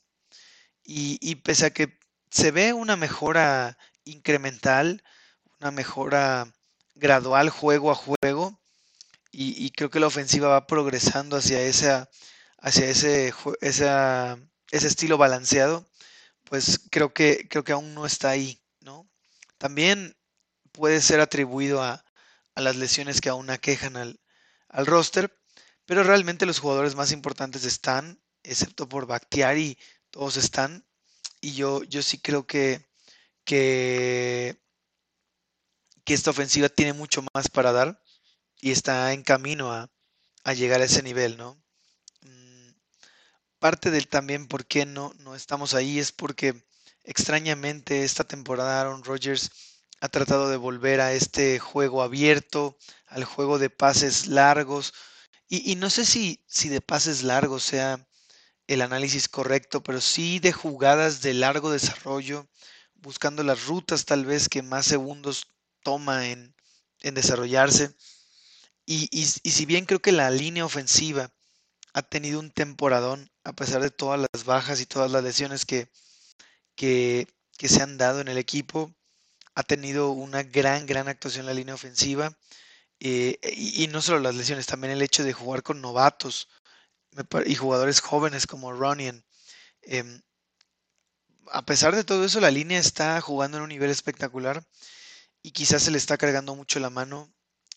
Y, 0.83 1.35
pese 1.35 1.67
a 1.67 1.69
que 1.69 1.99
se 2.31 2.49
ve 2.49 2.73
una 2.73 2.95
mejora 2.95 3.77
incremental, 4.05 5.03
una 5.59 5.69
mejora 5.69 6.51
gradual 6.95 7.51
juego 7.51 7.91
a 7.91 7.95
juego, 7.95 8.59
y, 9.31 9.69
creo 9.69 9.91
que 9.91 9.99
la 9.99 10.07
ofensiva 10.07 10.47
va 10.47 10.65
progresando 10.65 11.37
hacia, 11.37 11.59
hacia 12.57 12.89
ese, 12.89 13.31
ese 13.61 14.87
estilo 14.87 15.19
balanceado, 15.19 15.87
pues 16.45 16.81
creo 16.89 17.13
que, 17.13 17.47
creo 17.47 17.63
que 17.63 17.73
aún 17.73 17.93
no 17.93 18.07
está 18.07 18.31
ahí, 18.31 18.59
¿no? 18.81 19.07
También 19.59 20.17
puede 20.71 21.01
ser 21.01 21.19
atribuido 21.19 21.83
a, 21.83 22.03
a 22.55 22.61
las 22.61 22.77
lesiones 22.77 23.21
que 23.21 23.29
aún 23.29 23.51
aquejan 23.51 23.95
al, 23.95 24.19
al 24.69 24.85
roster, 24.85 25.35
pero 25.85 26.03
realmente 26.03 26.45
los 26.45 26.59
jugadores 26.59 26.95
más 26.95 27.11
importantes 27.11 27.65
están, 27.65 28.21
excepto 28.43 28.87
por 28.87 29.07
Bakhtiari, 29.07 29.77
todos 30.11 30.37
están. 30.37 30.85
Y 31.41 31.53
yo, 31.53 31.83
yo 31.83 32.01
sí 32.01 32.19
creo 32.19 32.45
que, 32.45 32.87
que, 33.43 34.57
esta 36.05 36.31
ofensiva 36.31 36.69
tiene 36.69 36.93
mucho 36.93 37.23
más 37.35 37.49
para 37.49 37.71
dar 37.71 38.01
y 38.59 38.71
está 38.71 39.13
en 39.13 39.21
camino 39.21 39.71
a, 39.71 39.91
a 40.43 40.53
llegar 40.53 40.81
a 40.81 40.85
ese 40.85 41.03
nivel, 41.03 41.37
¿no? 41.37 41.61
Mm, 42.21 42.71
parte 43.59 43.91
del 43.91 44.07
también 44.07 44.47
por 44.47 44.65
qué 44.65 44.87
no, 44.87 45.13
no 45.19 45.35
estamos 45.35 45.75
ahí 45.75 45.99
es 45.99 46.11
porque 46.11 46.65
extrañamente 47.03 48.03
esta 48.03 48.23
temporada 48.23 48.81
Aaron 48.81 49.03
Rodgers 49.03 49.51
ha 50.01 50.09
tratado 50.09 50.49
de 50.49 50.57
volver 50.57 51.01
a 51.01 51.13
este 51.13 51.59
juego 51.59 52.01
abierto, 52.01 52.77
al 53.07 53.25
juego 53.25 53.59
de 53.59 53.69
pases 53.69 54.27
largos. 54.27 54.93
Y, 55.47 55.75
no 55.75 55.89
sé 55.89 56.05
si, 56.05 56.43
si 56.47 56.69
de 56.69 56.79
pases 56.79 57.23
largos 57.23 57.63
sea 57.63 58.07
el 58.67 58.81
análisis 58.81 59.27
correcto, 59.27 59.81
pero 59.81 59.99
sí 59.99 60.39
de 60.39 60.53
jugadas 60.53 61.21
de 61.21 61.33
largo 61.33 61.71
desarrollo, 61.71 62.47
buscando 62.95 63.43
las 63.43 63.65
rutas 63.65 64.05
tal 64.05 64.25
vez 64.25 64.47
que 64.47 64.61
más 64.61 64.85
segundos 64.85 65.47
toma 65.83 66.27
en, 66.27 66.55
desarrollarse. 67.01 67.95
Y, 68.85 69.09
y, 69.11 69.25
si 69.25 69.65
bien 69.65 69.85
creo 69.85 70.01
que 70.01 70.11
la 70.11 70.29
línea 70.29 70.65
ofensiva 70.65 71.31
ha 71.93 72.03
tenido 72.03 72.39
un 72.39 72.51
temporadón, 72.51 73.31
a 73.43 73.53
pesar 73.53 73.81
de 73.81 73.91
todas 73.91 74.19
las 74.31 74.45
bajas 74.45 74.79
y 74.81 74.85
todas 74.85 75.11
las 75.11 75.23
lesiones 75.23 75.65
que, 75.65 75.89
que, 76.75 77.27
que 77.57 77.69
se 77.69 77.81
han 77.81 77.97
dado 77.97 78.21
en 78.21 78.27
el 78.27 78.37
equipo, 78.37 78.93
ha 79.59 79.63
tenido 79.63 80.11
una 80.11 80.41
gran, 80.43 80.85
gran 80.85 81.09
actuación 81.09 81.41
en 81.41 81.47
la 81.47 81.53
línea 81.53 81.75
ofensiva. 81.75 82.31
Eh, 83.01 83.37
y, 83.57 83.87
no 83.87 84.01
solo 84.01 84.19
las 84.19 84.35
lesiones, 84.35 84.67
también 84.67 84.93
el 84.93 85.01
hecho 85.01 85.25
de 85.25 85.33
jugar 85.33 85.63
con 85.63 85.81
novatos 85.81 86.47
y 87.45 87.55
jugadores 87.55 87.99
jóvenes 87.99 88.47
como 88.47 88.71
Ronian. 88.71 89.25
Em, 89.81 90.21
a 91.51 91.65
pesar 91.65 91.93
de 91.93 92.05
todo 92.05 92.23
eso, 92.23 92.39
la 92.39 92.51
línea 92.51 92.79
está 92.79 93.19
jugando 93.19 93.57
en 93.57 93.63
un 93.63 93.69
nivel 93.69 93.89
espectacular 93.89 94.63
y 95.41 95.51
quizás 95.51 95.83
se 95.83 95.91
le 95.91 95.97
está 95.97 96.17
cargando 96.17 96.55
mucho 96.55 96.79
la 96.79 96.89
mano 96.89 97.29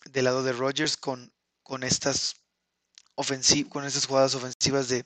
del 0.05 0.25
lado 0.25 0.41
de 0.43 0.53
Rogers 0.53 0.95
con, 0.95 1.33
con, 1.63 1.83
estas, 1.83 2.35
con 3.69 3.83
estas 3.83 4.05
jugadas 4.05 4.35
ofensivas 4.35 4.87
de, 4.87 5.05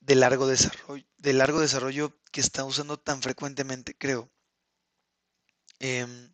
de, 0.00 0.14
largo 0.16 0.48
desarrollo, 0.48 1.06
de 1.18 1.32
largo 1.34 1.60
desarrollo 1.60 2.20
que 2.32 2.40
está 2.40 2.64
usando 2.64 2.98
tan 2.98 3.22
frecuentemente, 3.22 3.96
creo. 3.96 4.33
Em, 5.84 6.32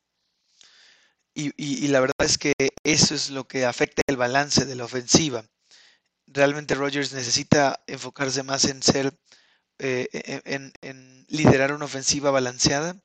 y, 1.34 1.88
la 1.88 1.98
verdad 1.98 2.14
es 2.20 2.38
que 2.38 2.52
eso 2.84 3.14
es 3.16 3.30
lo 3.30 3.48
que 3.48 3.64
afecta 3.64 4.02
el 4.06 4.16
balance 4.16 4.64
de 4.64 4.76
la 4.76 4.84
ofensiva. 4.84 5.44
Realmente 6.28 6.76
Rogers 6.76 7.12
necesita 7.12 7.82
enfocarse 7.88 8.44
más 8.44 8.64
en 8.66 8.80
ser, 8.82 9.18
eh, 9.78 10.08
e, 10.12 10.42
en, 10.82 11.26
liderar 11.28 11.72
una 11.72 11.86
ofensiva 11.86 12.30
balanceada 12.30 12.96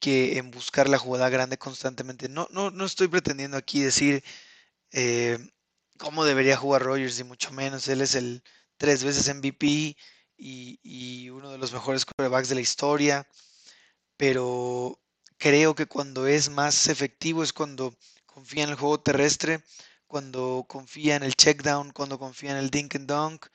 que 0.00 0.38
en 0.38 0.50
buscar 0.50 0.88
la 0.88 0.98
jugada 0.98 1.28
grande 1.28 1.58
constantemente. 1.58 2.28
No, 2.30 2.48
no, 2.50 2.70
no 2.70 2.86
estoy 2.86 3.08
pretendiendo 3.08 3.58
aquí 3.58 3.80
decir 3.80 4.24
eh, 4.92 5.38
cómo 5.98 6.24
debería 6.24 6.56
jugar 6.56 6.82
Rogers, 6.82 7.18
ni 7.18 7.24
mucho 7.24 7.52
menos. 7.52 7.88
Él 7.88 8.00
es 8.00 8.14
el 8.14 8.42
tres 8.78 9.04
veces 9.04 9.28
MVP 9.34 9.96
y, 10.38 11.30
uno 11.30 11.50
de 11.50 11.58
los 11.58 11.72
mejores 11.72 12.06
quarterbacks 12.06 12.48
de 12.48 12.54
la 12.56 12.60
historia, 12.62 13.28
pero 14.16 15.01
creo 15.42 15.74
que 15.74 15.86
cuando 15.86 16.28
es 16.28 16.50
más 16.50 16.86
efectivo 16.86 17.42
es 17.42 17.52
cuando 17.52 17.96
confía 18.26 18.62
en 18.62 18.70
el 18.70 18.76
juego 18.76 19.00
terrestre, 19.00 19.64
cuando 20.06 20.64
confía 20.68 21.16
en 21.16 21.24
el 21.24 21.34
check 21.34 21.62
down, 21.64 21.90
cuando 21.90 22.16
confía 22.16 22.52
en 22.52 22.58
el 22.58 22.70
dink 22.70 22.94
and 22.94 23.08
dunk 23.08 23.46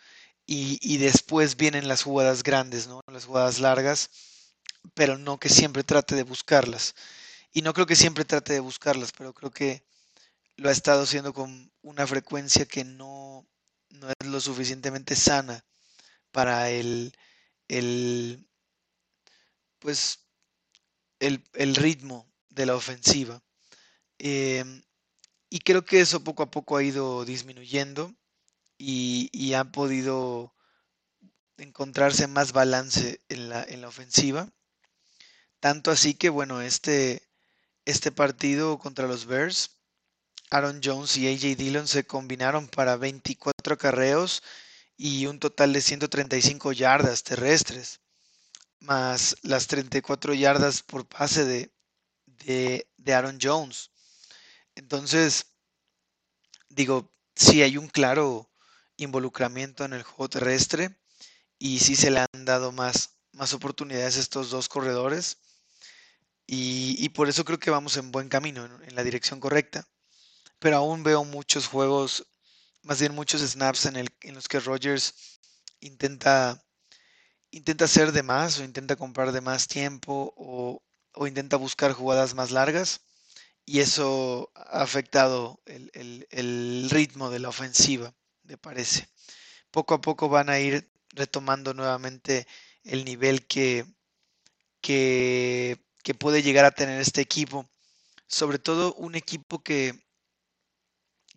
y, 0.46 0.98
después 0.98 1.56
vienen 1.56 1.88
las 1.88 2.04
jugadas 2.04 2.44
grandes, 2.44 2.88
¿no? 2.88 3.00
las 3.08 3.24
jugadas 3.24 3.60
largas, 3.60 4.10
pero 4.96 5.18
no 5.18 5.40
que 5.40 5.48
siempre 5.48 5.86
trate 5.86 6.16
de 6.16 6.24
buscarlas. 6.24 6.94
Y 7.54 7.62
no 7.62 7.74
creo 7.74 7.86
que 7.86 7.96
siempre 7.96 8.26
trate 8.26 8.52
de 8.52 8.60
buscarlas, 8.60 9.14
pero 9.18 9.34
creo 9.34 9.52
que 9.52 9.82
lo 10.58 10.68
ha 10.68 10.74
estado 10.74 11.04
haciendo 11.04 11.34
con 11.34 11.72
una 11.84 12.06
frecuencia 12.06 12.66
que 12.66 12.84
no, 12.84 13.48
no 13.92 14.10
es 14.10 14.28
lo 14.28 14.42
suficientemente 14.42 15.16
sana 15.16 15.64
para 16.32 16.70
el, 16.70 17.14
el 17.70 18.46
pues 19.80 20.27
el, 21.20 21.76
ritmo 21.76 22.32
de 22.50 22.66
la 22.66 22.76
ofensiva. 22.76 23.42
Em, 24.20 24.84
y 25.50 25.60
creo 25.60 25.86
que 25.86 26.02
eso 26.02 26.24
poco 26.24 26.44
a 26.44 26.52
poco 26.52 26.78
ha 26.78 26.84
ido 26.84 27.26
disminuyendo 27.26 28.14
y, 28.78 29.30
y 29.32 29.54
han 29.54 29.72
podido 29.72 30.54
encontrarse 31.58 32.28
más 32.28 32.52
balance 32.54 33.22
en 33.30 33.50
la, 33.50 33.64
en 33.64 33.82
la 33.82 33.88
ofensiva. 33.88 34.50
Tanto 35.60 35.92
así 35.92 36.14
que, 36.14 36.30
bueno, 36.30 36.62
este, 36.62 37.24
este 37.86 38.12
partido 38.12 38.78
contra 38.80 39.08
los 39.08 39.26
Bears 39.26 39.78
Aaron 40.50 40.80
Jones 40.84 41.18
y 41.18 41.28
AJ 41.28 41.58
Dillon 41.58 41.88
se 41.88 42.06
combinaron 42.06 42.68
para 42.68 42.96
24 42.96 43.74
acarreos 43.74 44.44
y 44.96 45.26
un 45.26 45.40
total 45.40 45.74
de 45.74 45.82
135 45.82 46.72
yardas 46.72 47.24
terrestres, 47.24 48.00
más 48.80 49.36
las 49.42 49.68
34 49.68 50.34
yardas 50.34 50.84
por 50.84 51.08
pase 51.08 51.46
de, 51.46 51.72
de, 52.98 53.14
Aaron 53.14 53.40
Jones. 53.42 53.92
Entonces, 54.76 55.48
digo, 56.70 57.14
sí 57.36 57.64
hay 57.64 57.78
un 57.78 57.88
claro 57.88 58.52
involucramiento 58.98 59.86
en 59.86 59.94
el 59.94 60.04
juego 60.04 60.30
terrestre 60.30 60.98
y 61.60 61.80
sí 61.80 61.96
se 61.96 62.12
le 62.12 62.20
han 62.20 62.46
dado 62.46 62.72
más, 62.72 63.18
más 63.32 63.54
oportunidades 63.54 64.18
a 64.18 64.22
estos 64.22 64.50
dos 64.50 64.70
corredores 64.70 65.38
y, 66.46 67.10
por 67.10 67.28
eso 67.28 67.44
creo 67.44 67.60
que 67.60 67.72
vamos 67.72 67.98
en 67.98 68.12
buen 68.12 68.30
camino, 68.30 68.66
en 68.66 68.96
la 68.96 69.04
dirección 69.04 69.40
correcta 69.40 69.88
pero 70.60 70.78
aún 70.78 71.04
veo 71.04 71.24
muchos 71.24 71.68
juegos, 71.68 72.26
más 72.84 73.00
bien 73.00 73.14
muchos 73.14 73.42
snaps 73.42 73.86
en, 73.86 73.98
el, 73.98 74.10
en 74.22 74.36
los 74.36 74.48
que 74.48 74.60
Rogers 74.60 75.40
intenta, 75.80 76.64
intenta 77.58 77.86
hacer 77.86 78.12
de 78.12 78.24
más 78.24 78.60
o 78.60 78.64
intenta 78.64 78.96
comprar 78.96 79.32
de 79.32 79.42
más 79.42 79.68
tiempo 79.68 80.34
o, 80.38 80.82
intenta 81.26 81.58
buscar 81.58 81.94
jugadas 81.94 82.36
más 82.36 82.52
largas 82.52 83.02
y 83.66 83.80
eso 83.80 84.52
ha 84.56 84.84
afectado 84.84 85.60
el, 85.66 86.88
ritmo 86.92 87.32
de 87.32 87.40
la 87.40 87.50
ofensiva, 87.50 88.14
me 88.44 88.58
parece. 88.58 89.10
Poco 89.72 89.96
a 89.96 90.02
poco 90.02 90.30
van 90.30 90.50
a 90.50 90.60
ir 90.60 90.90
retomando 91.10 91.74
nuevamente 91.74 92.48
el 92.84 93.04
nivel 93.04 93.48
que, 93.48 93.86
puede 96.20 96.44
llegar 96.44 96.66
a 96.66 96.72
tener 96.72 97.02
este 97.02 97.22
equipo. 97.22 97.68
Sobre 98.28 98.60
todo 98.60 98.94
un 98.94 99.16
equipo 99.16 99.64
que, 99.64 100.00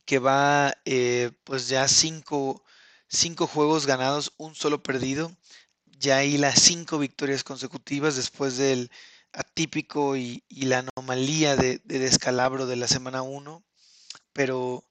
que 0.04 0.18
va 0.18 0.74
eh, 0.84 1.32
pues 1.44 1.68
ya 1.68 1.88
cinco, 1.88 2.62
cinco, 3.08 3.46
juegos 3.46 3.86
ganados, 3.86 4.34
un 4.36 4.54
solo 4.54 4.82
perdido. 4.82 5.34
Ya 6.00 6.16
hay 6.16 6.38
las 6.38 6.58
cinco 6.62 6.98
victorias 6.98 7.44
consecutivas 7.44 8.16
después 8.16 8.56
del 8.56 8.90
atípico 9.32 10.16
y, 10.16 10.42
la 10.48 10.78
anomalía 10.96 11.56
de, 11.56 11.78
descalabro 11.84 12.66
de 12.66 12.76
la 12.76 12.88
semana 12.88 13.20
1. 13.20 13.62
Pero 14.32 14.88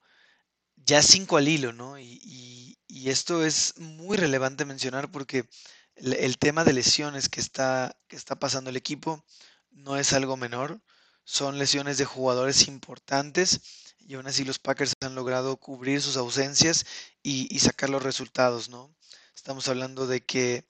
ya 0.75 1.01
cinco 1.01 1.37
al 1.37 1.47
hilo, 1.47 1.73
¿no? 1.73 1.97
Y, 1.99 2.77
esto 3.05 3.43
es 3.43 3.73
muy 3.77 4.17
relevante 4.17 4.65
mencionar 4.65 5.09
porque 5.09 5.49
el, 5.95 6.37
tema 6.37 6.63
de 6.63 6.73
lesiones 6.73 7.27
que 7.27 7.39
está, 7.39 7.97
que 8.07 8.15
está 8.15 8.37
pasando 8.37 8.69
el 8.69 8.75
equipo 8.75 9.25
no 9.71 9.97
es 9.97 10.13
algo 10.13 10.37
menor. 10.37 10.79
Son 11.23 11.57
lesiones 11.57 11.97
de 11.97 12.05
jugadores 12.05 12.67
importantes 12.67 13.61
y 13.97 14.13
aún 14.13 14.27
así 14.27 14.43
los 14.45 14.59
Packers 14.59 14.93
han 15.01 15.15
logrado 15.15 15.57
cubrir 15.57 16.03
sus 16.03 16.17
ausencias 16.17 16.85
y, 17.23 17.57
sacar 17.59 17.89
los 17.89 18.03
resultados, 18.03 18.69
¿no? 18.69 18.93
Estamos 19.35 19.67
hablando 19.69 20.05
de 20.05 20.23
que, 20.23 20.68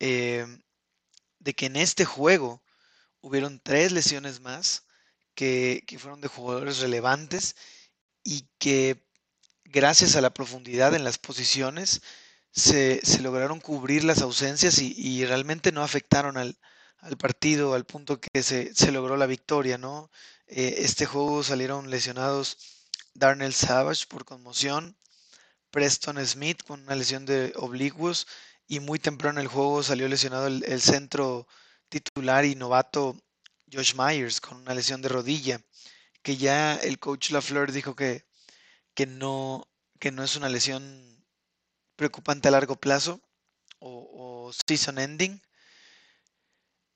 eh, 0.00 0.46
de 1.38 1.54
que 1.54 1.66
en 1.66 1.76
este 1.76 2.04
juego 2.04 2.62
hubieron 3.20 3.60
tres 3.60 3.92
lesiones 3.92 4.40
más 4.40 4.84
que, 5.34 5.84
fueron 5.98 6.20
de 6.20 6.28
jugadores 6.28 6.78
relevantes 6.78 7.56
y 8.24 8.48
que 8.58 9.06
gracias 9.64 10.16
a 10.16 10.20
la 10.20 10.34
profundidad 10.34 10.94
en 10.94 11.04
las 11.04 11.18
posiciones 11.18 12.02
se, 12.50 13.00
lograron 13.20 13.60
cubrir 13.60 14.04
las 14.04 14.22
ausencias 14.22 14.78
y, 14.80 15.24
realmente 15.26 15.72
no 15.72 15.82
afectaron 15.82 16.36
al, 16.36 16.58
partido 17.18 17.74
al 17.74 17.84
punto 17.84 18.20
que 18.20 18.42
se, 18.42 18.74
se, 18.74 18.90
logró 18.90 19.16
la 19.16 19.26
victoria, 19.26 19.78
¿no? 19.78 20.10
Eh, 20.48 20.76
este 20.78 21.06
juego 21.06 21.42
salieron 21.44 21.90
lesionados 21.90 22.56
Darnell 23.14 23.54
Savage 23.54 24.06
por 24.08 24.24
conmoción, 24.24 24.96
Preston 25.70 26.24
Smith 26.26 26.62
con 26.62 26.82
una 26.82 26.94
lesión 26.94 27.26
de 27.26 27.52
oblicuos 27.56 28.26
y 28.68 28.80
muy 28.80 28.98
temprano 28.98 29.40
en 29.40 29.46
el 29.46 29.48
juego 29.48 29.82
salió 29.82 30.06
lesionado 30.08 30.46
el, 30.46 30.80
centro 30.80 31.48
titular 31.88 32.44
y 32.44 32.54
novato 32.54 33.16
Josh 33.72 33.94
Myers 33.94 34.40
con 34.40 34.58
una 34.58 34.74
lesión 34.74 35.00
de 35.00 35.08
rodilla, 35.08 35.60
que 36.22 36.36
ya 36.36 36.76
el 36.76 36.98
coach 36.98 37.30
LaFleur 37.30 37.72
dijo 37.72 37.96
que, 37.96 38.26
que, 38.94 39.06
no, 39.06 39.66
que 39.98 40.12
no 40.12 40.22
es 40.22 40.36
una 40.36 40.50
lesión 40.50 41.24
preocupante 41.96 42.48
a 42.48 42.50
largo 42.50 42.76
plazo 42.76 43.22
o, 43.80 44.52
season 44.66 44.98
ending, 44.98 45.42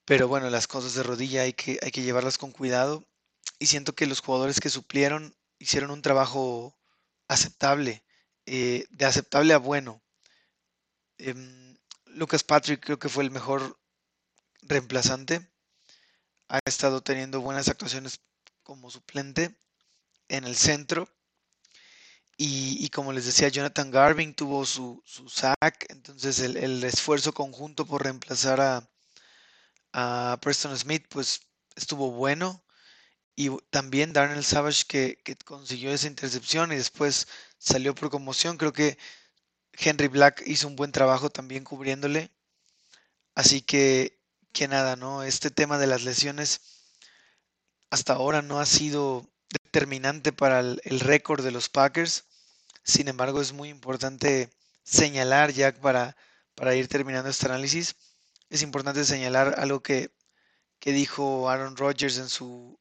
pero 0.04 0.28
bueno, 0.28 0.50
las 0.50 0.66
cosas 0.66 0.94
de 0.94 1.02
rodilla 1.02 1.42
hay 1.42 1.54
que, 1.54 1.78
hay 1.82 1.90
que 1.90 2.02
llevarlas 2.02 2.38
con 2.38 2.52
cuidado 2.52 3.04
y 3.58 3.66
siento 3.66 3.94
que 3.94 4.06
los 4.06 4.20
jugadores 4.20 4.60
que 4.60 4.68
suplieron 4.68 5.34
hicieron 5.58 5.90
un 5.90 6.02
trabajo 6.02 6.76
aceptable, 7.28 8.04
eh, 8.46 8.86
de 8.90 9.04
aceptable 9.06 9.54
a 9.54 9.58
bueno. 9.58 10.02
Em, 11.18 11.61
Lucas 12.14 12.44
Patrick 12.44 12.84
creo 12.84 12.98
que 12.98 13.08
fue 13.08 13.24
el 13.24 13.30
mejor 13.30 13.78
reemplazante. 14.62 15.48
Ha 16.48 16.60
estado 16.64 17.02
teniendo 17.02 17.40
buenas 17.40 17.68
actuaciones 17.68 18.20
como 18.62 18.90
suplente 18.90 19.56
en 20.28 20.44
el 20.44 20.56
centro. 20.56 21.08
Y, 22.36 22.88
como 22.88 23.12
les 23.12 23.26
decía, 23.26 23.48
Jonathan 23.48 23.90
Garvin 23.90 24.34
tuvo 24.34 24.66
su, 24.66 25.02
sack. 25.28 25.86
Entonces 25.90 26.40
el, 26.40 26.82
esfuerzo 26.82 27.32
conjunto 27.32 27.86
por 27.86 28.02
reemplazar 28.02 28.60
a, 28.60 28.90
a 29.92 30.38
Preston 30.40 30.76
Smith 30.76 31.06
pues 31.08 31.42
estuvo 31.76 32.10
bueno. 32.10 32.64
Y 33.36 33.50
también 33.70 34.12
Darnell 34.12 34.44
Savage 34.44 34.84
que, 34.86 35.18
consiguió 35.44 35.92
esa 35.92 36.06
intercepción 36.06 36.72
y 36.72 36.76
después 36.76 37.28
salió 37.58 37.94
por 37.94 38.10
conmoción. 38.10 38.58
Creo 38.58 38.72
que 38.72 38.98
Henry 39.78 40.08
Black 40.08 40.42
hizo 40.46 40.68
un 40.68 40.76
buen 40.76 40.92
trabajo 40.92 41.30
también 41.30 41.64
cubriéndole. 41.64 42.30
Así 43.34 43.62
que, 43.62 44.20
que 44.52 44.68
nada, 44.68 44.96
¿no? 44.96 45.22
Este 45.22 45.50
tema 45.50 45.78
de 45.78 45.86
las 45.86 46.02
lesiones 46.04 46.60
hasta 47.90 48.14
ahora 48.14 48.42
no 48.42 48.60
ha 48.60 48.66
sido 48.66 49.30
determinante 49.50 50.32
para 50.32 50.60
el, 50.60 51.00
récord 51.00 51.44
de 51.44 51.50
los 51.50 51.68
Packers. 51.68 52.24
Sin 52.84 53.08
embargo, 53.08 53.40
es 53.40 53.52
muy 53.52 53.68
importante 53.68 54.50
señalar, 54.84 55.52
ya 55.52 55.72
para, 55.72 56.16
para 56.54 56.74
ir 56.74 56.88
terminando 56.88 57.30
este 57.30 57.46
análisis, 57.46 57.96
es 58.50 58.62
importante 58.62 59.04
señalar 59.04 59.54
algo 59.58 59.82
que, 59.82 60.10
que 60.78 60.92
dijo 60.92 61.48
Aaron 61.48 61.76
Rodgers 61.76 62.18
en 62.18 62.28
su 62.28 62.78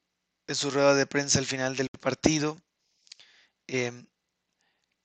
en 0.51 0.55
su 0.55 0.69
rueda 0.69 0.95
de 0.95 1.07
prensa 1.07 1.39
al 1.39 1.45
final 1.45 1.75
del 1.75 1.87
partido, 1.99 2.57
em, 3.67 4.05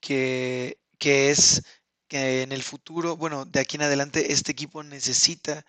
que, 0.01 0.79
es 1.01 1.63
que 2.09 2.43
en 2.43 2.53
el 2.53 2.63
futuro, 2.63 3.17
bueno, 3.17 3.45
de 3.45 3.61
aquí 3.61 3.77
en 3.77 3.83
adelante, 3.83 4.33
este 4.33 4.53
equipo 4.53 4.83
necesita 4.83 5.65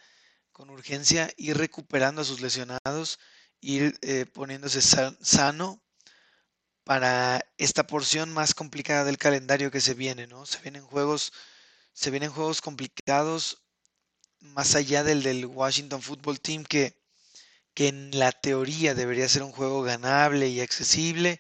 con 0.52 0.70
urgencia 0.70 1.32
ir 1.38 1.58
recuperando 1.58 2.22
a 2.22 2.26
sus 2.26 2.42
lesionados, 2.42 3.20
ir 3.62 3.98
eh, 4.02 4.26
poniéndose 4.26 4.82
sano 4.82 5.82
para 6.84 7.42
esta 7.58 7.86
porción 7.86 8.32
más 8.34 8.54
complicada 8.54 9.04
del 9.04 9.18
calendario 9.18 9.72
que 9.72 9.82
se 9.82 9.94
viene, 9.94 10.28
¿no? 10.28 10.46
Se 10.46 10.60
vienen 10.60 10.84
juegos, 10.84 11.34
se 11.94 12.12
vienen 12.12 12.32
juegos 12.32 12.62
complicados 12.62 13.64
más 14.40 14.76
allá 14.76 15.04
del 15.04 15.24
del 15.24 15.46
Washington 15.46 16.02
Football 16.02 16.40
Team 16.40 16.64
que 16.64 16.98
que 17.78 17.90
en 17.90 18.18
la 18.18 18.32
teoría 18.32 18.96
debería 18.96 19.30
ser 19.30 19.44
un 19.44 19.52
juego 19.52 19.84
ganable 19.84 20.48
y 20.48 20.62
accesible. 20.62 21.40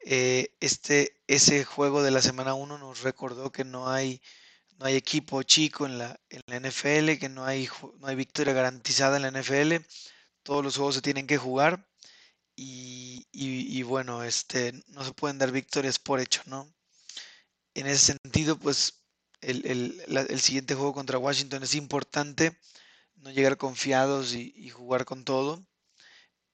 Eh, 0.00 0.56
este, 0.60 1.20
ese 1.26 1.64
juego 1.64 2.02
de 2.02 2.10
la 2.10 2.22
semana 2.22 2.54
1 2.54 2.78
nos 2.78 3.02
recordó 3.02 3.52
que 3.52 3.64
no 3.64 3.90
hay, 3.90 4.22
no 4.78 4.86
hay 4.86 4.96
equipo 4.96 5.42
chico 5.42 5.86
en 5.86 5.98
la, 5.98 6.18
en 6.30 6.40
la 6.46 6.56
NFL, 6.56 7.18
que 7.18 7.28
no 7.28 7.44
hay, 7.44 7.68
no 7.98 8.06
hay 8.06 8.16
victoria 8.16 8.52
garantizada 8.54 9.16
en 9.16 9.22
la 9.22 9.30
NFL. 9.30 9.84
Todos 10.42 10.64
los 10.64 10.76
juegos 10.76 10.96
se 10.96 11.02
tienen 11.02 11.26
que 11.26 11.38
jugar 11.38 11.86
y, 12.62 13.82
bueno, 13.82 14.22
este, 14.22 14.72
no 14.88 15.04
se 15.04 15.12
pueden 15.12 15.38
dar 15.38 15.50
victorias 15.52 15.98
por 15.98 16.20
hecho, 16.20 16.42
¿no? 16.46 16.72
En 17.74 17.86
ese 17.86 18.14
sentido, 18.22 18.58
pues 18.58 19.04
el, 19.40 19.64
el, 20.08 20.40
siguiente 20.40 20.74
juego 20.74 20.92
contra 20.92 21.18
Washington 21.18 21.62
es 21.62 21.74
importante 21.74 22.58
no 23.16 23.30
llegar 23.30 23.56
confiados 23.56 24.34
y, 24.34 24.68
jugar 24.70 25.04
con 25.04 25.24
todo, 25.24 25.64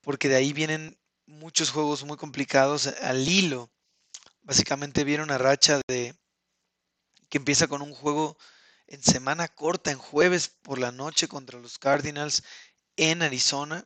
porque 0.01 0.29
de 0.29 0.35
ahí 0.35 0.53
vienen 0.53 0.97
muchos 1.27 1.69
juegos 1.69 2.03
muy 2.03 2.17
complicados 2.17 2.87
al 2.87 3.27
hilo. 3.27 3.69
Básicamente 4.41 5.03
viene 5.03 5.23
una 5.23 5.37
racha 5.37 5.81
de 5.87 6.15
que 7.29 7.37
empieza 7.37 7.67
con 7.67 7.81
un 7.81 7.93
juego 7.93 8.37
en 8.87 9.03
semana 9.03 9.47
corta, 9.47 9.91
en 9.91 9.97
jueves 9.97 10.49
por 10.61 10.79
la 10.79 10.91
noche 10.91 11.27
contra 11.27 11.59
los 11.59 11.77
Cardinals 11.77 12.43
en 12.95 13.21
Arizona 13.21 13.85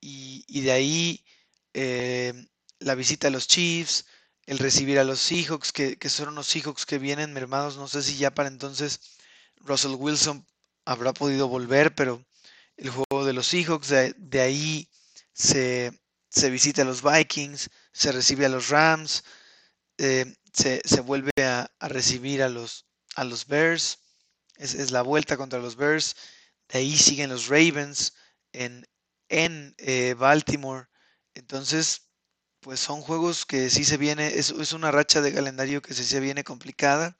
y, 0.00 0.60
de 0.60 0.72
ahí 0.72 1.24
eh, 1.74 2.32
la 2.78 2.94
visita 2.94 3.28
a 3.28 3.30
los 3.30 3.48
Chiefs, 3.48 4.06
el 4.46 4.58
recibir 4.58 4.98
a 4.98 5.04
los 5.04 5.20
Seahawks, 5.20 5.72
que, 5.72 5.98
son 6.08 6.28
unos 6.28 6.46
Seahawks 6.46 6.86
que 6.86 6.98
vienen 6.98 7.32
mermados, 7.32 7.76
no 7.76 7.88
sé 7.88 8.02
si 8.02 8.16
ya 8.16 8.32
para 8.32 8.48
entonces 8.48 9.00
Russell 9.56 9.96
Wilson 9.96 10.46
habrá 10.84 11.12
podido 11.12 11.48
volver, 11.48 11.94
pero 11.94 12.24
el 12.76 12.90
juego 12.90 13.24
de 13.24 13.32
los 13.32 13.48
Seahawks, 13.48 13.88
de, 13.88 14.40
ahí 14.40 14.88
se, 15.32 15.98
visita 16.50 16.82
a 16.82 16.84
los 16.84 17.02
Vikings, 17.02 17.70
se 17.92 18.12
recibe 18.12 18.46
a 18.46 18.48
los 18.48 18.68
Rams, 18.68 19.24
eh, 19.98 20.34
se, 20.52 21.00
vuelve 21.00 21.32
a, 21.42 21.70
recibir 21.80 22.42
a 22.42 22.48
los, 22.48 22.86
a 23.14 23.24
los 23.24 23.46
Bears, 23.46 23.98
es, 24.56 24.74
es, 24.74 24.90
la 24.90 25.02
vuelta 25.02 25.36
contra 25.36 25.58
los 25.58 25.76
Bears, 25.76 26.16
de 26.68 26.78
ahí 26.78 26.96
siguen 26.96 27.30
los 27.30 27.48
Ravens 27.48 28.14
en, 28.52 28.86
en 29.28 29.74
eh, 29.78 30.14
Baltimore. 30.14 30.86
Entonces, 31.34 32.08
pues 32.60 32.80
son 32.80 33.00
juegos 33.00 33.46
que 33.46 33.70
sí 33.70 33.84
se 33.84 33.96
viene, 33.96 34.38
es, 34.38 34.50
es 34.50 34.72
una 34.72 34.90
racha 34.90 35.20
de 35.20 35.34
calendario 35.34 35.82
que 35.82 35.94
sí 35.94 36.04
se 36.04 36.20
viene 36.20 36.44
complicada. 36.44 37.18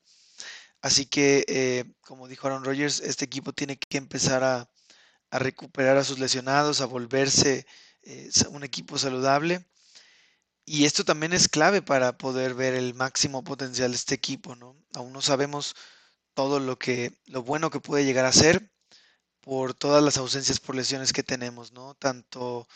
Así 0.82 1.06
que, 1.06 1.44
eh, 1.48 1.84
como 2.00 2.28
dijo 2.28 2.46
Aaron 2.46 2.64
Rodgers, 2.64 3.00
este 3.00 3.24
equipo 3.24 3.52
tiene 3.52 3.76
que 3.78 3.98
empezar 3.98 4.44
a, 4.44 4.70
recuperar 5.32 5.96
a 5.98 6.04
sus 6.04 6.18
lesionados, 6.18 6.80
a 6.80 6.86
volverse 6.86 7.66
un 8.50 8.64
equipo 8.64 8.98
saludable. 8.98 9.64
Y 10.64 10.84
esto 10.84 11.04
también 11.04 11.32
es 11.32 11.48
clave 11.48 11.80
para 11.82 12.18
poder 12.18 12.54
ver 12.54 12.74
el 12.74 12.94
máximo 12.94 13.44
potencial 13.44 13.92
de 13.92 13.96
este 13.96 14.14
equipo, 14.14 14.56
¿no? 14.56 14.76
Aún 14.94 15.12
no 15.12 15.22
sabemos 15.22 15.76
todo 16.34 16.60
lo 16.60 16.78
que, 16.78 17.12
lo 17.26 17.42
bueno 17.42 17.70
que 17.70 17.80
puede 17.80 18.04
llegar 18.04 18.24
a 18.26 18.32
ser, 18.32 18.70
por 19.40 19.74
todas 19.74 20.02
las 20.02 20.16
ausencias 20.16 20.58
por 20.58 20.74
lesiones 20.74 21.12
que 21.12 21.22
tenemos, 21.22 21.72
¿no? 21.72 21.94
Tanto 21.94 22.66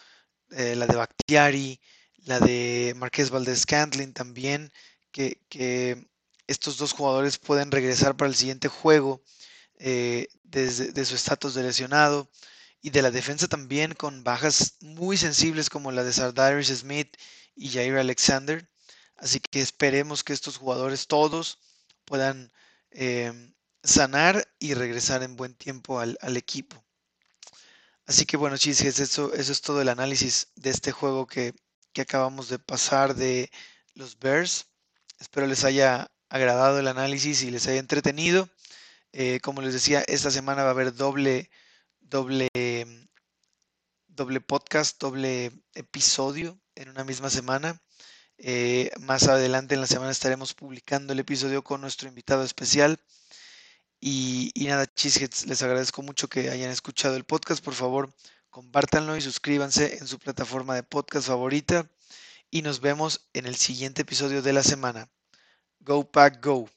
eh, 0.51 0.77
la 0.77 0.87
de 0.87 0.97
Bakhtiari, 0.97 1.81
la 2.27 2.39
de 2.39 2.95
Marqués 2.97 3.31
Valdez 3.31 3.67
Cantlin 3.67 4.13
también, 4.13 4.73
que, 5.11 6.07
estos 6.47 6.79
dos 6.79 6.93
jugadores 6.93 7.39
pueden 7.39 7.71
regresar 7.71 8.17
para 8.17 8.29
el 8.29 8.35
siguiente 8.35 8.69
juego 8.69 9.23
eh, 9.79 10.29
desde 10.43 10.93
de 10.93 11.05
su 11.05 11.15
estatus 11.15 11.55
de 11.55 11.63
lesionado. 11.63 12.29
Y 12.83 12.91
de 12.91 13.03
la 13.03 13.11
defensa 13.11 13.49
también 13.49 13.95
con 13.95 14.25
bajas 14.25 14.77
muy 14.81 15.17
sensibles 15.17 15.69
como 15.69 15.93
la 15.93 16.05
de 16.05 16.13
Sardarius 16.13 16.69
Smith 16.69 17.17
y 17.55 17.71
Jair 17.71 17.97
Alexander. 17.97 18.69
Así 19.17 19.41
que 19.41 19.61
esperemos 19.61 20.25
que 20.25 20.33
estos 20.33 20.57
jugadores 20.57 21.07
todos 21.07 21.59
puedan 22.07 22.51
eh, 22.91 23.33
sanar 23.83 24.47
y 24.59 24.75
regresar 24.75 25.23
en 25.23 25.37
buen 25.37 25.55
tiempo 25.55 26.01
al, 26.01 26.17
equipo. 26.37 26.83
Así 28.07 28.27
que 28.27 28.37
bueno, 28.37 28.57
chisques, 28.57 28.99
eso, 28.99 29.33
eso 29.35 29.53
es 29.53 29.61
todo 29.61 29.81
el 29.83 29.89
análisis 29.89 30.49
de 30.57 30.71
este 30.71 30.93
juego 30.93 31.27
que, 31.27 31.55
acabamos 32.01 32.49
de 32.49 32.59
pasar 32.59 33.15
de 33.15 33.51
los 33.95 34.19
Bears. 34.19 34.69
Espero 35.19 35.47
les 35.47 35.65
haya 35.65 36.11
agradado 36.31 36.79
el 36.79 36.89
análisis 36.89 37.43
y 37.43 37.51
les 37.51 37.67
haya 37.67 37.79
entretenido. 37.79 38.49
Eh, 39.13 39.39
como 39.43 39.61
les 39.61 39.75
decía, 39.75 40.03
esta 40.07 40.31
semana 40.31 40.63
va 40.63 40.69
a 40.69 40.73
haber 40.73 40.95
doble, 40.95 41.51
doble, 42.11 42.49
doble 44.09 44.41
podcast, 44.41 45.01
doble 45.01 45.53
episodio 45.75 46.61
en 46.75 46.89
una 46.91 47.05
misma 47.05 47.31
semana. 47.31 47.81
Eh, 48.37 48.91
más 49.01 49.29
adelante 49.29 49.75
en 49.75 49.81
la 49.81 49.87
semana 49.87 50.11
estaremos 50.11 50.55
publicando 50.55 51.13
el 51.13 51.21
episodio 51.21 51.63
con 51.63 51.81
nuestro 51.81 52.09
invitado 52.09 52.43
especial. 52.43 52.99
Y, 54.01 54.53
nada, 54.57 54.87
Cheeseheads, 54.87 55.47
les 55.47 55.63
agradezco 55.63 56.03
mucho 56.03 56.29
que 56.29 56.51
hayan 56.51 56.71
escuchado 56.71 57.17
el 57.17 57.25
podcast. 57.25 57.63
Por 57.63 57.75
favor, 57.75 58.13
compártanlo 58.49 59.17
y 59.17 59.21
suscríbanse 59.21 59.99
en 59.99 60.07
su 60.07 60.19
plataforma 60.19 60.75
de 60.75 60.83
podcast 60.83 61.29
favorita. 61.29 61.89
Y 62.51 62.63
nos 62.63 62.81
vemos 62.81 63.29
en 63.35 63.47
el 63.47 63.57
siguiente 63.57 64.03
episodio 64.03 64.43
de 64.43 64.53
la 64.53 64.63
semana. 64.63 65.09
Go 65.81 66.11
Pack 66.11 66.45
Go. 66.45 66.71